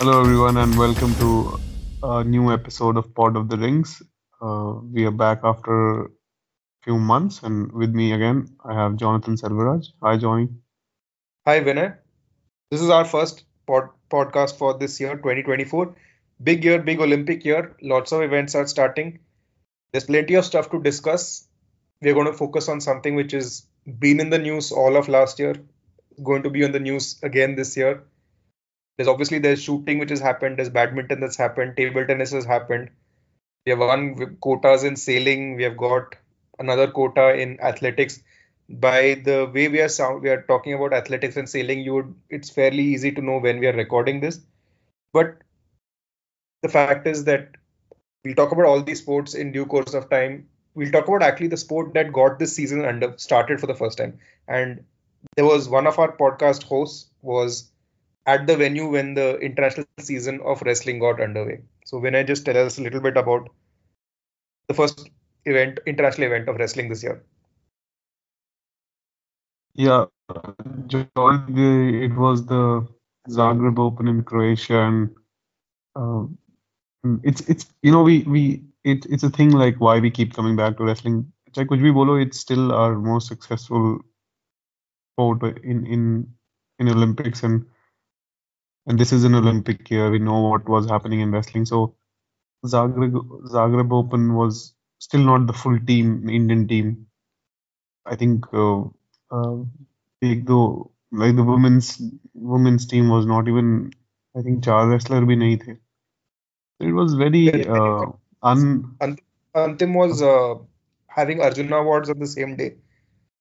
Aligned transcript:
Hello, 0.00 0.20
everyone, 0.20 0.56
and 0.58 0.78
welcome 0.78 1.12
to 1.16 1.58
a 2.04 2.22
new 2.22 2.52
episode 2.52 2.96
of 2.96 3.12
Pod 3.14 3.36
of 3.36 3.48
the 3.48 3.58
Rings. 3.58 4.00
Uh, 4.40 4.74
we 4.92 5.04
are 5.04 5.10
back 5.10 5.40
after 5.42 6.02
a 6.02 6.08
few 6.84 6.98
months, 6.98 7.42
and 7.42 7.72
with 7.72 7.92
me 7.92 8.12
again, 8.12 8.46
I 8.64 8.74
have 8.74 8.94
Jonathan 8.94 9.34
Selvaraj. 9.34 9.86
Hi, 10.00 10.16
Johnny. 10.16 10.50
Hi, 11.48 11.58
Vinay. 11.62 11.96
This 12.70 12.80
is 12.80 12.90
our 12.90 13.04
first 13.04 13.42
pod- 13.66 13.90
podcast 14.08 14.56
for 14.56 14.78
this 14.78 15.00
year, 15.00 15.16
2024. 15.16 15.96
Big 16.44 16.64
year, 16.64 16.80
big 16.80 17.00
Olympic 17.00 17.44
year. 17.44 17.74
Lots 17.82 18.12
of 18.12 18.22
events 18.22 18.54
are 18.54 18.68
starting. 18.68 19.18
There's 19.90 20.04
plenty 20.04 20.34
of 20.34 20.44
stuff 20.44 20.70
to 20.70 20.80
discuss. 20.80 21.48
We're 22.00 22.14
going 22.14 22.26
to 22.26 22.38
focus 22.44 22.68
on 22.68 22.80
something 22.80 23.16
which 23.16 23.32
has 23.32 23.66
been 23.98 24.20
in 24.20 24.30
the 24.30 24.38
news 24.38 24.70
all 24.70 24.96
of 24.96 25.08
last 25.08 25.40
year, 25.40 25.56
going 26.22 26.44
to 26.44 26.50
be 26.50 26.64
on 26.64 26.70
the 26.70 26.78
news 26.78 27.18
again 27.24 27.56
this 27.56 27.76
year. 27.76 28.04
There's 28.98 29.08
obviously 29.08 29.38
there's 29.38 29.62
shooting 29.62 29.98
which 29.98 30.10
has 30.10 30.20
happened, 30.20 30.58
there's 30.58 30.70
badminton 30.70 31.20
that's 31.20 31.36
happened, 31.36 31.76
table 31.76 32.04
tennis 32.04 32.32
has 32.32 32.44
happened. 32.44 32.90
We 33.64 33.70
have 33.70 33.78
won 33.78 34.36
quotas 34.40 34.82
in 34.82 34.96
sailing. 34.96 35.54
We 35.54 35.62
have 35.62 35.76
got 35.76 36.16
another 36.58 36.90
quota 36.90 37.34
in 37.34 37.60
athletics. 37.60 38.20
By 38.68 39.14
the 39.24 39.50
way 39.52 39.68
we 39.68 39.80
are 39.80 39.88
sound, 39.88 40.22
we 40.22 40.30
are 40.30 40.42
talking 40.42 40.74
about 40.74 40.92
athletics 40.92 41.36
and 41.36 41.48
sailing. 41.48 41.80
You 41.80 41.94
would, 41.94 42.14
it's 42.28 42.50
fairly 42.50 42.82
easy 42.82 43.12
to 43.12 43.22
know 43.22 43.38
when 43.38 43.60
we 43.60 43.68
are 43.68 43.76
recording 43.76 44.20
this. 44.20 44.40
But 45.12 45.38
the 46.62 46.68
fact 46.68 47.06
is 47.06 47.24
that 47.24 47.56
we'll 48.24 48.34
talk 48.34 48.52
about 48.52 48.66
all 48.66 48.82
these 48.82 48.98
sports 48.98 49.34
in 49.34 49.52
due 49.52 49.66
course 49.66 49.94
of 49.94 50.10
time. 50.10 50.48
We'll 50.74 50.90
talk 50.90 51.06
about 51.06 51.22
actually 51.22 51.48
the 51.48 51.56
sport 51.56 51.94
that 51.94 52.12
got 52.12 52.38
this 52.38 52.54
season 52.54 52.84
under 52.84 53.14
started 53.16 53.60
for 53.60 53.66
the 53.66 53.74
first 53.74 53.98
time. 53.98 54.18
And 54.48 54.84
there 55.36 55.46
was 55.46 55.68
one 55.68 55.86
of 55.86 55.98
our 55.98 56.16
podcast 56.16 56.64
hosts 56.64 57.10
was 57.22 57.70
at 58.28 58.46
the 58.46 58.56
venue 58.56 58.88
when 58.88 59.14
the 59.14 59.38
international 59.38 59.86
season 59.98 60.40
of 60.44 60.62
wrestling 60.62 61.00
got 61.00 61.20
underway. 61.20 61.60
So 61.86 61.98
when 61.98 62.14
I 62.14 62.22
just 62.22 62.44
tell 62.44 62.58
us 62.64 62.78
a 62.78 62.82
little 62.82 63.00
bit 63.00 63.16
about 63.16 63.48
the 64.68 64.74
first 64.74 65.10
event, 65.46 65.80
international 65.86 66.28
event 66.28 66.48
of 66.48 66.56
wrestling 66.56 66.90
this 66.90 67.02
year. 67.02 67.24
Yeah, 69.74 70.06
it 70.30 72.16
was 72.16 72.46
the 72.46 72.86
Zagreb 73.30 73.78
Open 73.78 74.08
in 74.08 74.24
Croatia, 74.24 74.80
and 74.80 75.10
um, 75.96 76.38
it's 77.24 77.40
it's 77.42 77.66
you 77.82 77.92
know 77.92 78.02
we 78.02 78.24
we 78.24 78.64
it, 78.84 79.06
it's 79.06 79.22
a 79.22 79.30
thing 79.30 79.52
like 79.52 79.76
why 79.80 80.00
we 80.00 80.10
keep 80.10 80.34
coming 80.34 80.56
back 80.56 80.76
to 80.76 80.84
wrestling. 80.84 81.32
Like 81.56 81.70
we 81.70 81.90
Bolo, 81.90 82.16
it's 82.16 82.38
still 82.38 82.72
our 82.72 82.94
most 82.96 83.28
successful 83.28 84.00
sport 85.14 85.42
in 85.64 85.86
in 85.86 86.28
in 86.78 86.88
Olympics, 86.88 87.42
and 87.42 87.66
and 88.87 88.99
this 88.99 89.11
is 89.11 89.23
an 89.23 89.35
Olympic 89.35 89.89
year. 89.89 90.11
We 90.11 90.19
know 90.19 90.41
what 90.41 90.67
was 90.67 90.89
happening 90.89 91.21
in 91.21 91.31
wrestling, 91.31 91.65
so 91.65 91.95
Zagreb 92.65 93.13
Zagreb 93.47 93.91
Open 93.91 94.33
was 94.35 94.73
still 94.99 95.21
not 95.21 95.47
the 95.47 95.53
full 95.53 95.79
team, 95.79 96.29
Indian 96.29 96.67
team. 96.67 97.07
I 98.05 98.15
think 98.15 98.45
uh, 98.53 98.81
uh, 99.31 99.55
like 100.21 100.45
the 100.45 100.83
like 101.11 101.35
the 101.35 101.43
women's 101.43 102.01
women's 102.33 102.85
team 102.87 103.09
was 103.09 103.25
not 103.25 103.47
even. 103.47 103.93
I 104.35 104.41
think 104.41 104.63
चार 104.63 104.87
wrestler 104.89 105.21
भी 105.21 105.35
नहीं 105.37 105.57
थे. 105.57 105.77
It 106.79 106.91
was 106.91 107.13
very 107.13 107.67
uh, 107.67 108.05
un. 108.41 108.97
Antim 109.55 109.93
was 109.93 110.21
uh, 110.21 110.55
having 111.07 111.41
Arjuna 111.41 111.77
awards 111.77 112.09
on 112.09 112.19
the 112.19 112.27
same 112.27 112.55
day, 112.55 112.77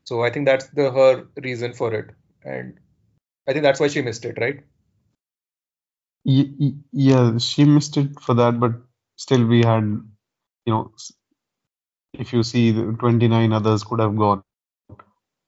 so 0.05 0.23
I 0.23 0.31
think 0.31 0.47
that's 0.47 0.69
the 0.69 0.91
her 0.91 1.27
reason 1.43 1.73
for 1.73 1.95
it, 1.95 2.11
and 2.45 2.79
I 3.48 3.53
think 3.53 3.62
that's 3.62 3.80
why 3.80 3.89
she 3.89 4.03
missed 4.03 4.27
it, 4.27 4.36
right? 4.39 4.63
Yeah, 6.27 7.39
she 7.39 7.64
missed 7.64 7.97
it 7.97 8.20
for 8.20 8.35
that, 8.35 8.61
but 8.61 8.73
still 9.17 9.45
we 9.47 9.63
had, 9.63 9.83
you 10.67 10.73
know, 10.73 10.92
if 12.13 12.33
you 12.33 12.42
see 12.42 12.70
the 12.70 12.92
29 13.01 13.53
others 13.53 13.83
could 13.85 14.01
have 14.01 14.17
gone. 14.17 14.42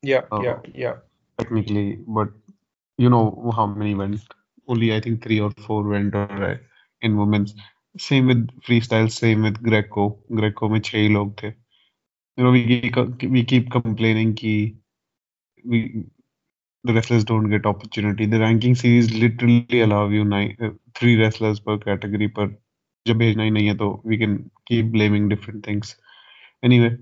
Yeah, 0.02 0.22
uh, 0.32 0.40
yeah, 0.42 0.58
yeah. 0.74 0.94
Technically, 1.38 1.98
but 2.06 2.28
you 2.98 3.08
know 3.08 3.52
how 3.56 3.66
many 3.66 3.94
went? 3.94 4.20
Only 4.68 4.94
I 4.94 5.00
think 5.00 5.22
three 5.22 5.40
or 5.40 5.50
four 5.50 5.82
went 5.82 6.14
right, 6.14 6.60
in 7.02 7.16
women's. 7.16 7.54
Same 7.98 8.26
with 8.26 8.48
freestyle, 8.62 9.10
same 9.10 9.42
with 9.42 9.62
Greco. 9.62 10.18
Greco 10.32 10.68
में 10.68 10.80
छह 10.80 11.08
log 11.12 11.36
थे. 11.42 11.54
You 12.36 12.44
know, 12.44 12.50
we 12.50 12.90
we 13.28 13.44
keep 13.44 13.70
complaining 13.70 14.34
कि 14.34 14.76
we 15.66 16.04
the 16.84 16.92
wrestlers 16.92 17.24
don't 17.24 17.48
get 17.50 17.66
opportunity. 17.66 18.26
The 18.26 18.40
ranking 18.40 18.74
series 18.74 19.12
literally 19.12 19.80
allow 19.80 20.08
you 20.08 20.24
nine, 20.24 20.56
uh, 20.62 20.70
three 20.94 21.16
wrestlers 21.20 21.60
per 21.60 21.78
category 21.78 22.28
पर 22.28 22.56
जब 23.06 23.18
भेजना 23.18 23.42
ही 23.42 23.50
नहीं 23.50 23.66
है 23.66 23.74
तो 23.76 24.02
we 24.04 24.18
can 24.18 24.38
keep 24.70 24.92
blaming 24.92 25.28
different 25.28 25.64
things. 25.64 25.96
Anyway, 26.62 26.96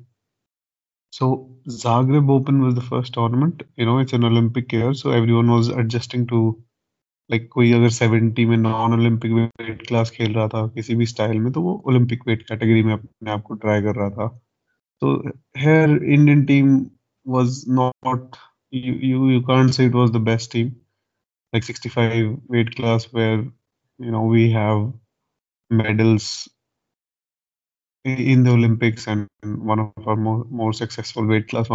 so 1.12 1.28
Zagreb 1.68 2.30
Open 2.30 2.62
was 2.62 2.74
the 2.74 2.80
first 2.80 3.14
tournament. 3.14 3.62
You 3.76 3.86
know, 3.86 3.98
it's 3.98 4.12
an 4.12 4.24
Olympic 4.24 4.72
year, 4.72 4.94
so 4.94 5.10
everyone 5.10 5.50
was 5.50 5.68
adjusting 5.68 6.26
to 6.26 6.42
like 7.30 7.48
कोई 7.52 7.72
अगर 7.72 7.90
70 7.90 8.46
में 8.46 8.56
non 8.56 8.94
Olympic 8.94 9.32
weight 9.32 9.86
class 9.86 10.10
खेल 10.10 10.34
रहा 10.34 10.46
था 10.48 10.66
किसी 10.68 10.94
भी 10.94 11.06
स्टाइल 11.06 11.38
में 11.40 11.52
तो 11.52 11.62
वो 11.62 11.82
ओलंपिक 11.88 12.26
वेट 12.28 12.42
कैटेगरी 12.48 12.82
में 12.82 12.92
अपने 12.92 13.30
आप 13.30 13.42
को 13.42 13.54
ट्राई 13.54 13.82
कर 13.82 13.94
रहा 13.96 14.10
था 14.10 14.26
तो 15.02 15.16
here 15.58 15.90
Indian 16.04 16.44
team 16.44 16.74
was 17.26 17.64
not 17.68 18.36
you, 18.71 18.93
you 18.93 19.29
you 19.29 19.41
can't 19.43 19.73
say 19.73 19.85
it 19.85 19.95
was 19.95 20.11
the 20.11 20.19
best 20.19 20.51
team. 20.51 20.77
Like 21.53 21.63
65 21.63 22.37
weight 22.47 22.75
class 22.75 23.05
where 23.13 23.39
you 23.99 24.11
know 24.11 24.23
we 24.23 24.51
have 24.51 24.93
medals 25.69 26.49
in 28.05 28.43
the 28.43 28.51
olympics 28.51 29.07
and 29.07 29.27
one 29.43 29.79
of 29.79 30.07
our 30.07 30.15
more, 30.15 30.45
more 30.49 30.73
successful 30.73 31.25
weight 31.27 31.47
class 31.49 31.69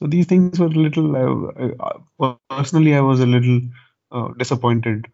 so 0.00 0.06
these 0.08 0.26
things 0.26 0.58
were 0.60 0.68
little 0.68 1.16
personally 2.50 2.94
i 2.94 3.00
was 3.00 3.20
a 3.20 3.26
little 3.26 3.60
uh, 4.12 4.28
disappointed. 4.38 5.06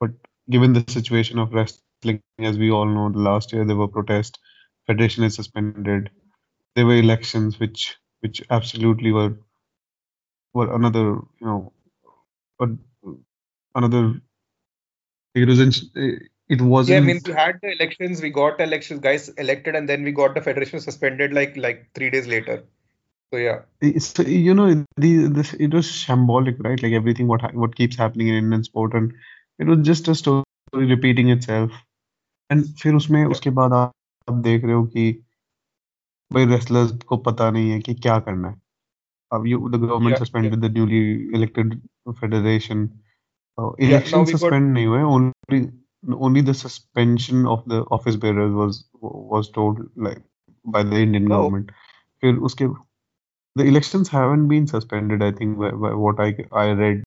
But 0.00 0.10
given 0.50 0.72
the 0.72 0.84
situation 0.88 1.38
of 1.38 1.52
wrestling 1.52 2.22
as 2.38 2.58
we 2.58 2.70
all 2.70 2.86
know 2.86 3.10
the 3.10 3.18
last 3.18 3.52
year 3.52 3.64
there 3.64 3.76
were 3.76 3.88
protests 3.88 4.38
federation 4.86 5.24
is 5.24 5.34
suspended. 5.36 6.10
There 6.74 6.86
were 6.86 6.96
elections 6.96 7.60
which 7.60 7.96
which 8.20 8.42
absolutely 8.50 9.12
were 9.12 9.36
were 10.58 10.68
another 10.78 11.04
you 11.40 11.46
know 11.50 11.72
a, 12.60 12.68
another 13.80 14.02
it 15.34 15.48
was 15.48 15.60
it 16.48 16.60
wasn't. 16.60 16.94
Yeah, 16.94 17.02
I 17.02 17.06
mean, 17.06 17.20
we 17.26 17.32
had 17.32 17.58
the 17.62 17.72
elections, 17.72 18.22
we 18.22 18.30
got 18.30 18.60
elections, 18.60 19.00
guys 19.00 19.28
elected, 19.30 19.74
and 19.74 19.88
then 19.88 20.04
we 20.04 20.12
got 20.12 20.34
the 20.34 20.40
federation 20.40 20.80
suspended 20.80 21.32
like 21.32 21.56
like 21.56 21.88
three 21.94 22.10
days 22.10 22.26
later. 22.26 22.64
So 23.32 23.38
yeah, 23.38 23.62
so, 23.98 24.22
you 24.22 24.54
know, 24.54 24.84
the, 24.96 25.26
this 25.26 25.52
it 25.54 25.74
was 25.74 25.86
shambolic, 25.86 26.62
right? 26.64 26.80
Like 26.82 26.92
everything 26.92 27.26
what 27.26 27.52
what 27.54 27.74
keeps 27.74 27.96
happening 27.96 28.28
in 28.28 28.36
Indian 28.36 28.62
sport, 28.64 28.94
and 28.94 29.12
it 29.58 29.66
was 29.66 29.84
just 29.88 30.08
a 30.08 30.14
story 30.14 30.44
repeating 30.72 31.30
itself. 31.30 31.72
And 32.50 32.64
फिर 32.82 32.94
उसमें 32.94 33.24
उसके 33.26 33.50
बाद 33.50 33.72
आप 33.72 34.34
देख 34.42 34.64
रहे 34.64 34.74
हो 34.74 34.84
कि 34.94 35.10
भाई 36.32 36.46
रेसलर्स 36.46 36.92
को 37.08 37.16
पता 37.28 37.50
नहीं 37.50 37.70
है 37.70 37.80
कि 37.80 37.94
क्या 37.94 38.18
करना 38.28 38.48
है 38.48 38.60
अब 39.33 39.47
you 39.47 39.69
the 39.69 39.75
government 39.81 40.17
suspended 40.17 40.55
the 40.55 40.71
newly 40.77 41.03
elected 41.37 41.79
federation 42.21 42.89
election 43.59 44.25
suspend 44.25 44.71
नहीं 44.73 44.85
हुए 44.85 45.01
only 45.15 45.61
only 46.09 46.41
the 46.41 46.53
suspension 46.53 47.45
of 47.45 47.63
the 47.71 47.81
office 47.95 48.15
bearers 48.15 48.51
was 48.51 48.85
was 49.01 49.49
told 49.49 49.81
like 49.95 50.21
by 50.65 50.83
the 50.83 50.95
Indian 50.95 51.25
oh. 51.31 51.35
government. 51.35 51.71
फिर 52.23 52.37
उसके 52.47 52.67
the 53.55 53.63
elections 53.63 54.09
haven't 54.09 54.47
been 54.47 54.67
suspended. 54.67 55.21
I 55.21 55.31
think 55.31 55.57
by, 55.59 55.71
by 55.71 55.93
what 55.93 56.19
I 56.19 56.35
I 56.51 56.71
read. 56.71 57.03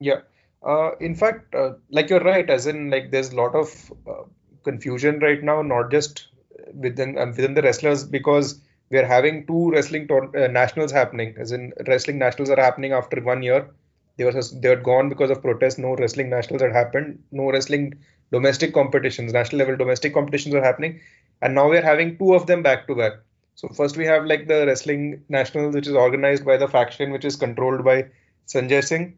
Yeah. 0.00 0.20
Uh, 0.62 0.92
in 1.00 1.14
fact, 1.14 1.54
uh, 1.54 1.72
like 1.90 2.10
you're 2.10 2.24
right, 2.24 2.48
as 2.48 2.66
in 2.66 2.90
like 2.90 3.10
there's 3.10 3.32
a 3.32 3.36
lot 3.36 3.54
of 3.54 3.92
uh, 4.08 4.22
confusion 4.64 5.18
right 5.20 5.42
now, 5.42 5.60
not 5.62 5.90
just 5.90 6.28
within 6.72 7.18
um, 7.18 7.30
within 7.30 7.54
the 7.54 7.62
wrestlers 7.62 8.04
because 8.04 8.60
we 8.89 8.97
are 8.97 9.05
having 9.05 9.45
two 9.47 9.71
wrestling 9.71 10.07
uh, 10.11 10.47
nationals 10.47 10.91
happening, 10.91 11.35
as 11.37 11.51
in 11.51 11.73
wrestling 11.87 12.17
nationals 12.19 12.49
are 12.49 12.61
happening 12.61 12.91
after 12.93 13.21
one 13.21 13.43
year 13.43 13.69
they 14.17 14.25
were 14.25 14.31
they 14.61 14.69
had 14.69 14.83
gone 14.83 15.09
because 15.09 15.29
of 15.31 15.41
protests. 15.41 15.77
No 15.77 15.95
wrestling 15.95 16.29
nationals 16.29 16.61
had 16.61 16.73
happened. 16.73 17.23
No 17.31 17.51
wrestling 17.51 17.93
domestic 18.31 18.73
competitions, 18.73 19.33
national 19.33 19.59
level 19.59 19.77
domestic 19.77 20.13
competitions 20.13 20.53
are 20.55 20.63
happening, 20.63 20.99
and 21.41 21.55
now 21.55 21.69
we 21.69 21.77
are 21.77 21.81
having 21.89 22.17
two 22.17 22.33
of 22.35 22.45
them 22.47 22.61
back 22.63 22.87
to 22.87 22.95
back. 22.95 23.13
So 23.55 23.67
first 23.69 23.97
we 23.97 24.05
have 24.05 24.25
like 24.25 24.47
the 24.47 24.65
wrestling 24.67 25.23
nationals, 25.29 25.75
which 25.75 25.87
is 25.87 25.93
organized 25.95 26.45
by 26.45 26.57
the 26.57 26.67
faction 26.67 27.11
which 27.11 27.25
is 27.25 27.35
controlled 27.35 27.83
by 27.83 28.07
Sanjay 28.47 28.83
Singh, 28.83 29.17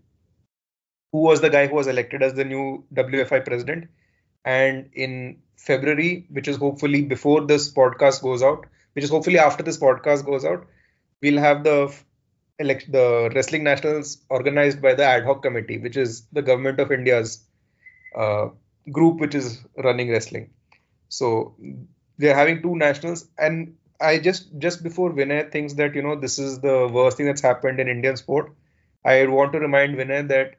who 1.11 1.19
was 1.19 1.41
the 1.41 1.49
guy 1.49 1.67
who 1.67 1.75
was 1.75 1.87
elected 1.87 2.23
as 2.23 2.33
the 2.33 2.45
new 2.45 2.83
WFI 2.93 3.39
president. 3.39 3.89
And 4.45 4.89
in 4.93 5.41
February, 5.57 6.25
which 6.29 6.47
is 6.47 6.57
hopefully 6.57 7.01
before 7.03 7.41
this 7.45 7.71
podcast 7.73 8.21
goes 8.21 8.41
out, 8.43 8.65
which 8.93 9.03
is 9.03 9.09
hopefully 9.09 9.39
after 9.39 9.63
this 9.63 9.77
podcast 9.77 10.25
goes 10.25 10.45
out, 10.45 10.65
we'll 11.21 11.39
have 11.39 11.63
the 11.63 11.93
elect 12.59 12.91
the 12.91 13.31
wrestling 13.35 13.63
nationals 13.63 14.17
organized 14.29 14.81
by 14.81 14.93
the 14.93 15.03
ad 15.03 15.23
hoc 15.25 15.41
committee, 15.41 15.77
which 15.77 15.97
is 15.97 16.25
the 16.31 16.41
government 16.41 16.79
of 16.79 16.91
India's 16.91 17.43
uh, 18.15 18.49
group 18.91 19.19
which 19.19 19.35
is 19.35 19.63
running 19.83 20.09
wrestling. 20.11 20.49
So 21.09 21.55
they're 22.17 22.35
having 22.35 22.61
two 22.61 22.75
nationals, 22.75 23.27
and 23.37 23.75
I 23.99 24.19
just 24.19 24.57
just 24.57 24.83
before 24.83 25.11
Vinay 25.11 25.51
thinks 25.51 25.73
that 25.75 25.95
you 25.95 26.01
know 26.01 26.15
this 26.19 26.39
is 26.39 26.59
the 26.59 26.87
worst 26.91 27.17
thing 27.17 27.25
that's 27.27 27.41
happened 27.41 27.79
in 27.79 27.87
Indian 27.87 28.17
sport, 28.17 28.53
I 29.05 29.25
want 29.27 29.53
to 29.53 29.59
remind 29.59 29.95
Vinay 29.97 30.27
that 30.29 30.55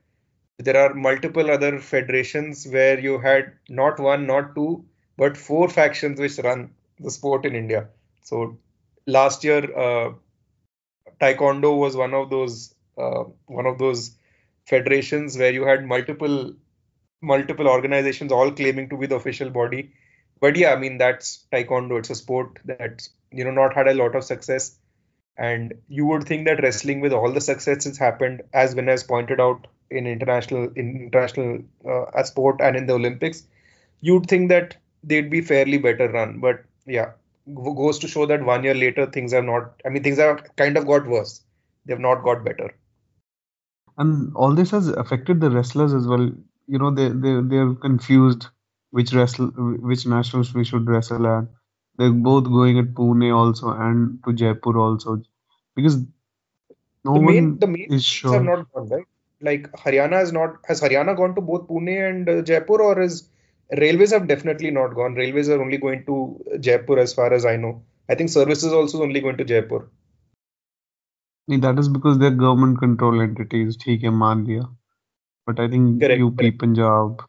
there 0.59 0.77
are 0.77 0.95
multiple 0.95 1.51
other 1.51 1.79
federations 1.81 2.67
where 2.67 2.99
you 2.99 3.19
had 3.19 3.53
not 3.69 3.99
one, 4.01 4.27
not 4.27 4.55
two, 4.55 4.85
but 5.17 5.37
four 5.37 5.69
factions 5.69 6.21
which 6.21 6.39
run 6.39 6.75
the 7.01 7.11
sport 7.11 7.45
in 7.47 7.55
India. 7.57 7.89
So 8.23 8.59
last 9.07 9.45
year, 9.45 9.65
uh, 9.79 10.13
Taekwondo 11.21 11.79
was 11.79 11.97
one 11.97 12.15
of 12.15 12.31
those 12.31 12.75
uh, 12.99 13.25
one 13.47 13.67
of 13.67 13.79
those 13.79 14.17
federations 14.67 15.37
where 15.39 15.53
you 15.53 15.65
had 15.65 15.85
multiple 15.87 16.55
multiple 17.21 17.69
organizations 17.69 18.33
all 18.33 18.51
claiming 18.51 18.89
to 18.89 18.97
be 18.97 19.07
the 19.07 19.17
official 19.17 19.51
body. 19.51 19.93
But 20.41 20.57
yeah, 20.57 20.73
I 20.73 20.77
mean 20.77 20.99
that's 20.99 21.47
Taekwondo. 21.53 21.99
It's 21.99 22.11
a 22.11 22.15
sport 22.15 22.59
that's 22.65 23.11
you 23.31 23.45
know 23.45 23.53
not 23.53 23.75
had 23.75 23.89
a 23.89 23.95
lot 23.95 24.17
of 24.17 24.25
success, 24.25 24.77
and 25.37 25.75
you 25.89 26.07
would 26.07 26.25
think 26.25 26.47
that 26.47 26.63
wrestling 26.63 27.01
with 27.01 27.13
all 27.13 27.33
the 27.33 27.41
success 27.41 27.85
that's 27.85 27.99
happened, 27.99 28.43
as 28.53 28.75
Vinay 28.75 28.89
has 28.89 29.05
pointed 29.05 29.41
out 29.41 29.67
in 29.91 30.07
international 30.07 30.71
in 30.75 30.97
international 30.97 31.61
uh, 31.89 32.23
sport 32.25 32.61
and 32.61 32.77
in 32.77 32.87
the 32.87 32.95
Olympics, 32.95 33.45
you'd 34.01 34.27
think 34.27 34.49
that 34.49 34.77
they'd 35.05 35.31
be 35.31 35.41
fairly 35.41 35.79
better 35.79 36.09
run. 36.09 36.41
But 36.41 36.65
yeah, 36.87 37.13
goes 37.55 37.99
to 38.01 38.09
show 38.09 38.27
that 38.27 38.45
one 38.45 38.65
year 38.65 38.75
later 38.75 39.07
things 39.07 39.33
have 39.33 39.45
not. 39.45 39.81
I 39.85 39.89
mean, 39.89 40.03
things 40.03 40.19
have 40.19 40.45
kind 40.57 40.77
of 40.77 40.87
got 40.87 41.07
worse. 41.07 41.43
They've 41.85 41.99
not 41.99 42.23
got 42.23 42.45
better. 42.45 42.75
And 43.99 44.35
all 44.35 44.55
this 44.55 44.71
has 44.71 44.89
affected 44.89 45.41
the 45.41 45.51
wrestlers 45.51 45.93
as 45.93 46.07
well. 46.07 46.31
You 46.67 46.79
know, 46.79 46.91
they 46.91 47.09
they 47.09 47.41
they're 47.43 47.75
confused 47.75 48.47
which 48.91 49.13
wrestle 49.13 49.49
which 49.49 50.07
nationals 50.07 50.55
we 50.55 50.65
should 50.65 50.89
wrestle 50.89 51.27
at. 51.27 51.45
They're 51.99 52.11
both 52.11 52.45
going 52.45 52.79
at 52.79 52.95
Pune 52.95 53.35
also 53.35 53.71
and 53.71 54.23
to 54.25 54.33
Jaipur 54.33 54.79
also 54.79 55.23
because 55.75 55.97
no 57.05 57.15
the 57.15 57.21
main 57.21 57.51
one 57.51 57.59
the 57.59 57.67
main 57.67 57.93
is 57.93 58.09
teams 58.09 58.33
have 58.33 58.45
not 58.45 58.73
gone 58.73 58.89
right. 58.89 59.05
Like 59.41 59.71
Haryana 59.73 60.13
has 60.13 60.33
not 60.33 60.57
has 60.67 60.81
Haryana 60.81 61.17
gone 61.17 61.35
to 61.35 61.41
both 61.41 61.67
Pune 61.69 62.09
and 62.09 62.29
uh, 62.29 62.43
Jaipur, 62.43 62.81
or 62.81 63.03
is 63.03 63.29
Railways 63.78 64.12
have 64.12 64.28
definitely 64.28 64.72
not 64.72 64.96
gone. 64.96 65.16
Railways 65.16 65.50
are 65.50 65.62
only 65.62 65.78
going 65.78 66.06
to 66.06 66.40
Jaipur, 66.60 67.00
as 67.00 67.14
far 67.14 67.34
as 67.34 67.46
I 67.46 67.58
know. 67.58 67.84
I 68.10 68.16
think 68.16 68.30
services 68.30 68.74
also 68.74 69.04
only 69.04 69.20
going 69.20 69.38
to 69.38 69.44
Jaipur. 69.44 69.90
नहीं, 71.50 71.62
That 71.62 71.80
is 71.80 71.88
because 71.90 72.18
they're 72.18 72.32
government 72.32 72.80
control 72.80 73.22
entities. 73.22 73.78
ठीक 73.78 74.04
है 74.04 74.10
मान 74.10 74.46
लिया. 74.48 74.76
But 75.48 75.60
I 75.60 75.68
think 75.68 76.02
Correct, 76.02 76.22
UP, 76.22 76.38
correct. 76.38 76.60
Punjab, 76.60 77.22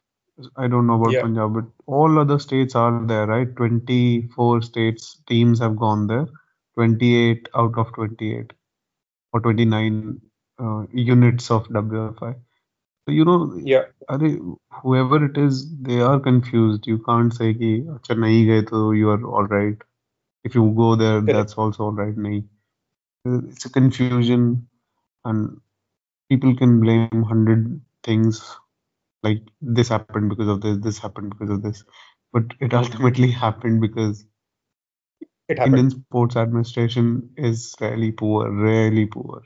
I 0.56 0.67
don't 0.67 0.87
know 0.87 0.94
about 0.94 1.12
Yeah, 1.12 1.23
Punjab, 1.23 1.55
but 1.55 1.64
all 1.87 2.19
other 2.19 2.38
states 2.38 2.75
are 2.75 3.06
there, 3.06 3.26
right? 3.26 3.56
24 3.56 4.62
states 4.62 5.20
teams 5.29 5.61
have 5.61 5.76
gone 5.76 6.06
there. 6.06 6.26
28 6.75 7.49
out 7.56 7.79
of 7.79 7.93
28 7.94 8.52
or 9.32 9.40
29 9.40 10.20
uh, 10.58 10.87
units 10.93 11.50
of 11.50 11.69
WFI. 11.69 12.35
So, 13.06 13.12
you 13.12 13.25
know, 13.25 13.55
yeah, 13.56 13.85
अरे 14.11 14.31
whoever 14.82 15.25
it 15.25 15.38
is, 15.38 15.79
they 15.81 16.00
are 16.00 16.20
confused. 16.20 16.87
You 16.87 16.99
can't 16.99 17.32
say 17.32 17.55
कि 17.55 17.70
अच्छा 17.94 18.14
नहीं 18.14 18.46
गए 18.46 18.62
तो 18.70 18.96
you 18.96 19.11
are 19.11 19.23
all 19.25 19.46
right. 19.46 19.76
If 20.44 20.55
you 20.55 20.70
go 20.76 20.96
there, 20.96 21.20
correct. 21.20 21.32
that's 21.32 21.55
also 21.55 21.85
all 21.85 21.93
right. 21.93 22.17
नहीं. 22.17 22.44
It's 23.25 23.64
a 23.67 23.70
confusion 23.70 24.69
and 25.25 25.61
people 26.31 26.55
can 26.56 26.81
blame 26.81 27.23
hundred 27.23 27.81
things 28.05 28.56
like 29.23 29.43
this 29.61 29.88
happened 29.88 30.29
because 30.29 30.49
of 30.49 30.61
this, 30.61 30.79
this 30.79 30.99
happened 30.99 31.31
because 31.31 31.50
of 31.50 31.62
this. 31.62 31.85
But 32.32 32.44
it 32.61 32.75
ultimately 32.75 33.31
happened 33.31 33.81
because 33.81 34.25
It 35.49 35.58
happened. 35.58 35.79
Indian 35.79 35.90
sports 35.90 36.37
administration 36.37 37.31
is 37.37 37.75
really 37.81 38.12
poor, 38.12 38.50
really 38.50 39.06
poor. 39.06 39.43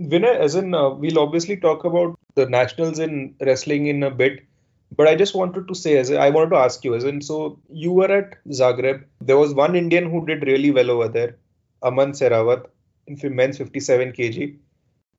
Vinay, 0.00 0.36
as 0.36 0.54
in, 0.54 0.74
uh, 0.74 0.90
we'll 0.90 1.18
obviously 1.18 1.56
talk 1.56 1.84
about 1.84 2.18
the 2.35 2.45
nationals 2.45 2.99
in 2.99 3.35
wrestling 3.41 3.87
in 3.87 4.03
a 4.03 4.11
bit, 4.11 4.45
but 4.95 5.07
I 5.07 5.15
just 5.15 5.35
wanted 5.35 5.67
to 5.67 5.75
say, 5.75 5.97
as 5.97 6.11
I 6.11 6.29
wanted 6.29 6.51
to 6.51 6.57
ask 6.57 6.83
you, 6.83 6.93
as 6.95 7.03
in, 7.03 7.21
so 7.21 7.59
you 7.69 7.91
were 7.91 8.11
at 8.11 8.43
Zagreb. 8.49 9.03
There 9.21 9.37
was 9.37 9.53
one 9.53 9.75
Indian 9.75 10.09
who 10.09 10.25
did 10.25 10.45
really 10.45 10.71
well 10.71 10.91
over 10.91 11.07
there, 11.07 11.37
Aman 11.81 12.11
Sehrawat, 12.11 12.65
in 13.07 13.35
men's 13.35 13.57
57 13.57 14.13
kg. 14.13 14.57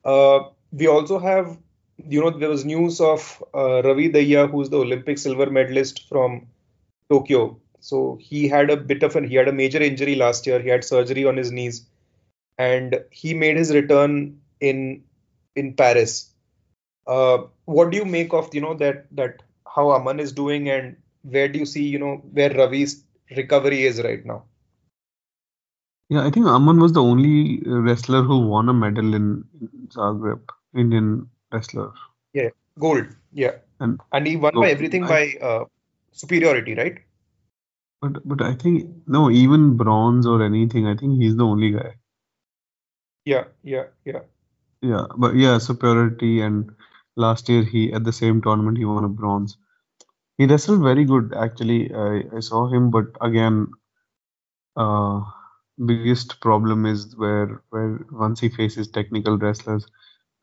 Uh, 0.05 0.49
we 0.73 0.87
also 0.87 1.19
have, 1.19 1.59
you 2.09 2.21
know, 2.21 2.31
there 2.31 2.49
was 2.51 2.65
news 2.65 3.01
of 3.01 3.43
uh, 3.55 3.83
Ravi 3.83 4.11
Dahiya, 4.11 4.51
who's 4.51 4.71
the 4.71 4.79
Olympic 4.79 5.19
silver 5.19 5.51
medalist 5.51 6.09
from 6.09 6.47
Tokyo. 7.11 7.59
So 7.81 8.19
he 8.21 8.49
had 8.49 8.71
a 8.71 8.77
bit 8.77 9.03
of 9.03 9.17
an, 9.17 9.25
he 9.25 9.35
had 9.35 9.49
a 9.49 9.53
major 9.53 9.83
injury 9.83 10.15
last 10.15 10.47
year. 10.47 10.61
He 10.61 10.69
had 10.69 10.85
surgery 10.85 11.27
on 11.27 11.37
his 11.37 11.53
knees 11.53 11.87
and 12.59 13.03
he 13.11 13.35
made 13.35 13.57
his 13.57 13.75
return 13.75 14.41
in 14.61 15.03
in 15.57 15.75
Paris. 15.75 16.31
Uh, 17.07 17.39
what 17.65 17.91
do 17.91 17.97
you 17.97 18.05
make 18.05 18.33
of 18.33 18.55
you 18.55 18.61
know 18.61 18.75
that 18.75 19.07
that 19.13 19.43
how 19.75 19.91
Aman 19.91 20.21
is 20.21 20.33
doing 20.33 20.69
and 20.71 20.97
where 21.23 21.49
do 21.49 21.59
you 21.59 21.67
see 21.67 21.85
you 21.85 21.99
know 21.99 22.17
where 22.33 22.51
Ravi's 22.51 23.05
recovery 23.37 23.85
is 23.85 24.03
right 24.03 24.25
now? 24.25 24.45
Yeah, 26.11 26.25
I 26.27 26.31
think 26.31 26.47
Aman 26.47 26.81
was 26.81 26.93
the 26.93 27.03
only 27.03 27.63
wrestler 27.67 28.23
who 28.23 28.47
won 28.47 28.69
a 28.69 28.75
medal 28.75 29.15
in 29.15 29.45
in 29.61 29.89
Zagreb, 29.89 30.41
Indian 30.75 31.29
wrestler. 31.53 31.93
Yeah, 32.33 32.51
gold. 32.79 33.07
Yeah, 33.33 33.57
And 33.81 34.01
and 34.13 34.27
he 34.27 34.37
won 34.37 34.55
by 34.55 34.71
everything 34.71 35.05
I, 35.05 35.09
by 35.09 35.35
uh, 35.41 35.65
superiority, 36.13 36.75
right? 36.75 36.99
but 38.01 38.27
but 38.29 38.43
I 38.43 38.55
think 38.55 38.91
no, 39.07 39.31
even 39.31 39.77
bronze 39.77 40.27
or 40.27 40.43
anything, 40.43 40.87
I 40.87 40.95
think 40.97 41.21
he's 41.21 41.37
the 41.37 41.45
only 41.45 41.71
guy. 41.71 41.95
Yeah, 43.25 43.45
yeah, 43.63 43.85
yeah. 44.05 44.21
Yeah, 44.83 45.07
but 45.17 45.35
yeah, 45.35 45.59
superiority 45.59 46.41
and 46.41 46.71
last 47.17 47.49
year 47.49 47.65
he 47.65 47.93
at 47.93 48.05
the 48.05 48.13
same 48.13 48.43
tournament 48.43 48.79
he 48.79 48.85
won 48.85 49.05
a 49.05 49.09
bronze. 49.09 49.57
He 50.39 50.47
wrestled 50.47 50.83
very 50.83 51.05
good 51.05 51.35
actually. 51.37 51.95
I, 51.95 52.25
I 52.37 52.41
saw 52.41 52.69
him, 52.69 52.91
but 52.91 53.07
again, 53.21 53.69
uh, 54.77 55.21
biggest 55.87 56.41
problem 56.41 56.87
is 56.87 57.17
where 57.17 57.63
where 57.71 58.07
once 58.13 58.41
he 58.41 58.49
faces 58.49 58.89
technical 58.89 59.37
wrestlers, 59.39 59.87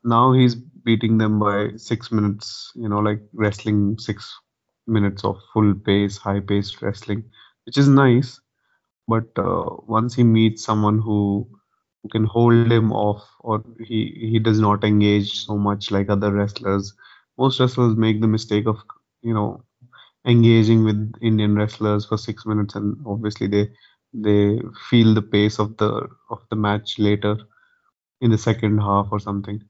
now 0.04 0.32
he's 0.32 0.54
beating 0.54 1.18
them 1.18 1.38
by 1.38 1.72
six 1.76 2.12
minutes. 2.12 2.72
You 2.74 2.88
know, 2.88 3.00
like 3.00 3.22
wrestling 3.32 3.98
six 3.98 4.34
minutes 4.86 5.24
of 5.24 5.38
full 5.52 5.74
pace, 5.74 6.18
high 6.18 6.40
paced 6.40 6.82
wrestling, 6.82 7.24
which 7.66 7.78
is 7.78 7.88
nice. 7.88 8.40
But 9.08 9.28
uh, 9.38 9.66
once 9.86 10.14
he 10.14 10.24
meets 10.24 10.64
someone 10.64 10.98
who 11.00 11.48
can 12.10 12.24
hold 12.24 12.70
him 12.70 12.92
off, 12.92 13.22
or 13.40 13.62
he 13.78 13.98
he 14.30 14.38
does 14.38 14.58
not 14.60 14.84
engage 14.84 15.30
so 15.46 15.56
much 15.56 15.90
like 15.90 16.08
other 16.08 16.30
wrestlers. 16.32 16.92
Most 17.38 17.60
wrestlers 17.60 17.96
make 17.96 18.20
the 18.20 18.26
mistake 18.28 18.66
of 18.66 18.78
you 19.22 19.34
know 19.34 19.62
engaging 20.26 20.84
with 20.84 21.12
Indian 21.22 21.56
wrestlers 21.56 22.06
for 22.06 22.16
six 22.18 22.46
minutes, 22.46 22.74
and 22.74 22.96
obviously 23.06 23.46
they 23.46 23.70
they 24.12 24.60
feel 24.90 25.14
the 25.14 25.22
pace 25.22 25.58
of 25.58 25.76
the 25.78 26.08
of 26.30 26.40
the 26.50 26.56
match 26.56 26.98
later 26.98 27.36
in 28.20 28.30
the 28.30 28.38
second 28.38 28.78
half 28.78 29.08
or 29.12 29.20
something. 29.20 29.60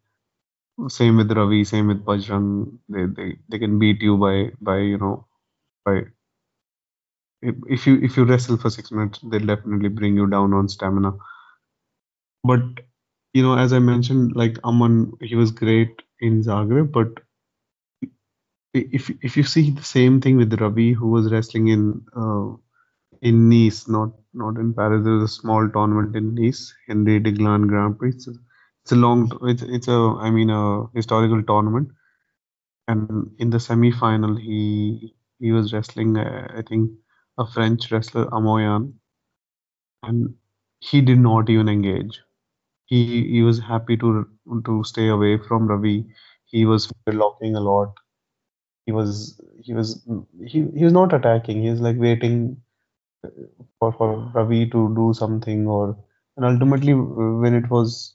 Same 0.88 1.16
with 1.16 1.32
Ravi, 1.32 1.64
same 1.64 1.88
with 1.88 2.04
Bajrang. 2.04 2.78
They 2.88 3.06
they, 3.06 3.38
they 3.48 3.58
can 3.58 3.78
beat 3.78 4.02
you 4.02 4.16
by 4.18 4.52
by 4.60 4.78
you 4.78 4.98
know 4.98 5.26
by 5.84 6.04
if, 7.42 7.54
if 7.68 7.86
you 7.86 7.98
if 8.02 8.16
you 8.16 8.24
wrestle 8.24 8.56
for 8.56 8.70
six 8.70 8.90
minutes, 8.90 9.20
they'll 9.30 9.46
definitely 9.46 9.88
bring 9.88 10.16
you 10.16 10.26
down 10.26 10.52
on 10.54 10.68
stamina. 10.68 11.12
But 12.44 12.62
you 13.34 13.42
know, 13.42 13.58
as 13.58 13.72
I 13.72 13.80
mentioned, 13.80 14.36
like 14.36 14.58
Aman, 14.64 15.14
he 15.20 15.34
was 15.34 15.50
great 15.50 16.02
in 16.20 16.42
Zagreb, 16.42 16.92
but 16.92 17.18
if 18.74 19.10
if 19.22 19.36
you 19.36 19.42
see 19.44 19.70
the 19.70 19.82
same 19.82 20.20
thing 20.20 20.36
with 20.36 20.60
Ravi, 20.60 20.92
who 20.92 21.08
was 21.10 21.30
wrestling 21.32 21.68
in 21.68 22.04
uh, 22.16 22.48
in 23.22 23.48
Nice, 23.48 23.88
not 23.88 24.12
not 24.34 24.56
in 24.58 24.74
Paris. 24.74 25.04
There 25.04 25.14
was 25.14 25.24
a 25.30 25.34
small 25.40 25.68
tournament 25.70 26.16
in 26.16 26.34
Nice, 26.34 26.74
Henri 26.88 27.20
Deglane 27.20 27.68
Grand 27.68 27.98
Prix. 27.98 28.10
It's 28.10 28.28
a, 28.28 28.32
it's 28.82 28.92
a 28.92 28.96
long, 28.96 29.30
it's 29.42 29.62
it's 29.62 29.88
a 29.88 29.98
I 30.20 30.30
mean 30.30 30.50
a 30.50 30.86
historical 30.94 31.42
tournament, 31.42 31.90
and 32.88 33.30
in 33.38 33.50
the 33.50 33.60
semi 33.60 33.92
final 33.92 34.36
he 34.36 35.14
he 35.40 35.52
was 35.52 35.72
wrestling 35.72 36.16
uh, 36.18 36.48
I 36.56 36.62
think 36.62 36.90
a 37.38 37.46
French 37.46 37.90
wrestler 37.92 38.26
Amoyan, 38.26 38.94
and 40.04 40.36
he 40.80 41.00
did 41.00 41.18
not 41.18 41.50
even 41.50 41.68
engage. 41.68 42.20
He 42.86 43.28
he 43.28 43.42
was 43.42 43.58
happy 43.60 43.96
to 43.96 44.26
to 44.66 44.84
stay 44.84 45.08
away 45.08 45.36
from 45.38 45.66
Ravi. 45.68 46.06
He 46.46 46.64
was 46.64 46.92
locking 47.08 47.56
a 47.56 47.60
lot. 47.60 47.94
He 48.86 48.92
was 48.92 49.40
he 49.62 49.74
was 49.74 50.06
he, 50.46 50.68
he 50.76 50.84
was 50.84 50.92
not 50.92 51.12
attacking. 51.14 51.62
He 51.62 51.70
was 51.70 51.80
like 51.80 51.98
waiting 51.98 52.62
for, 53.78 53.92
for 53.92 54.30
Ravi 54.34 54.68
to 54.70 54.94
do 54.94 55.12
something 55.14 55.66
or 55.66 55.96
and 56.36 56.44
ultimately 56.46 56.94
when 56.94 57.54
it 57.54 57.68
was 57.70 58.14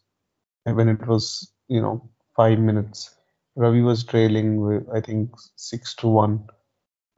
when 0.66 0.90
it 0.90 1.06
was 1.08 1.52
you 1.68 1.82
know 1.82 2.10
five 2.36 2.60
minutes 2.60 3.16
Ravi 3.56 3.82
was 3.82 4.04
trailing 4.04 4.86
I 4.94 5.02
think 5.02 5.32
six 5.56 5.96
to 5.98 6.08
one, 6.08 6.48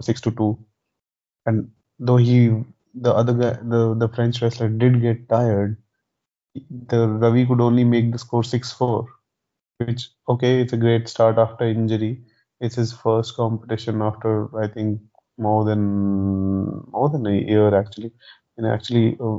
six 0.01 0.22
to 0.22 0.32
two, 0.32 0.60
and 1.46 1.72
though 2.00 2.18
he 2.18 2.63
the 2.96 3.13
other 3.13 3.34
guy 3.34 3.53
the 3.74 3.96
the 3.98 4.10
French 4.10 4.41
wrestler 4.41 4.70
did 4.70 5.01
get 5.01 5.29
tired, 5.29 5.77
the 6.56 7.08
Ravi 7.08 7.46
could 7.46 7.62
only 7.62 7.84
make 7.84 8.12
the 8.12 8.20
score 8.20 8.44
six 8.44 8.72
four, 8.72 9.08
which 9.77 10.10
okay, 10.27 10.62
it's 10.62 10.74
a 10.74 10.77
great 10.77 11.08
start 11.08 11.38
after 11.38 11.65
injury. 11.65 12.22
It's 12.60 12.75
his 12.75 12.94
first 12.94 13.36
competition 13.36 14.01
after 14.01 14.56
I 14.58 14.68
think 14.68 15.01
more 15.38 15.63
than 15.63 16.84
more 16.91 17.10
than 17.10 17.25
a 17.27 17.32
year 17.32 17.74
actually, 17.75 18.12
and 18.58 18.68
actually 18.68 19.18
uh, 19.20 19.38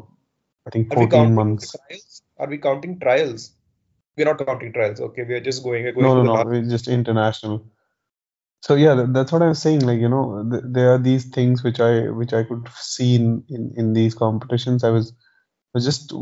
I 0.66 0.70
think 0.70 0.92
Are 0.92 0.96
14 0.96 1.10
counting 1.10 1.34
months. 1.34 1.76
trials? 1.76 2.22
Are 2.38 2.48
we 2.48 2.58
counting 2.58 2.98
trials? 2.98 3.52
We're 4.16 4.26
not 4.26 4.44
counting 4.44 4.72
trials. 4.72 5.00
Okay, 5.00 5.24
we 5.24 5.34
are 5.34 5.40
just 5.40 5.62
going. 5.62 5.84
We're 5.84 5.92
going 5.92 6.06
No, 6.06 6.22
no, 6.22 6.42
no. 6.42 6.50
It's 6.52 6.68
just 6.68 6.88
international. 6.88 7.66
So 8.62 8.74
yeah, 8.74 9.06
that's 9.08 9.32
what 9.32 9.42
I 9.42 9.48
was 9.48 9.60
saying. 9.60 9.80
Like, 9.80 10.00
you 10.00 10.08
know, 10.08 10.46
th 10.50 10.62
there 10.66 10.92
are 10.94 10.98
these 10.98 11.24
things 11.36 11.62
which 11.64 11.80
I 11.80 12.10
which 12.10 12.32
I 12.32 12.44
could 12.44 12.68
see 12.76 13.14
in 13.16 13.44
in, 13.48 13.72
in 13.76 13.92
these 13.94 14.14
competitions. 14.14 14.84
I 14.84 14.90
was 14.90 15.14
was 15.74 15.84
just 15.84 16.12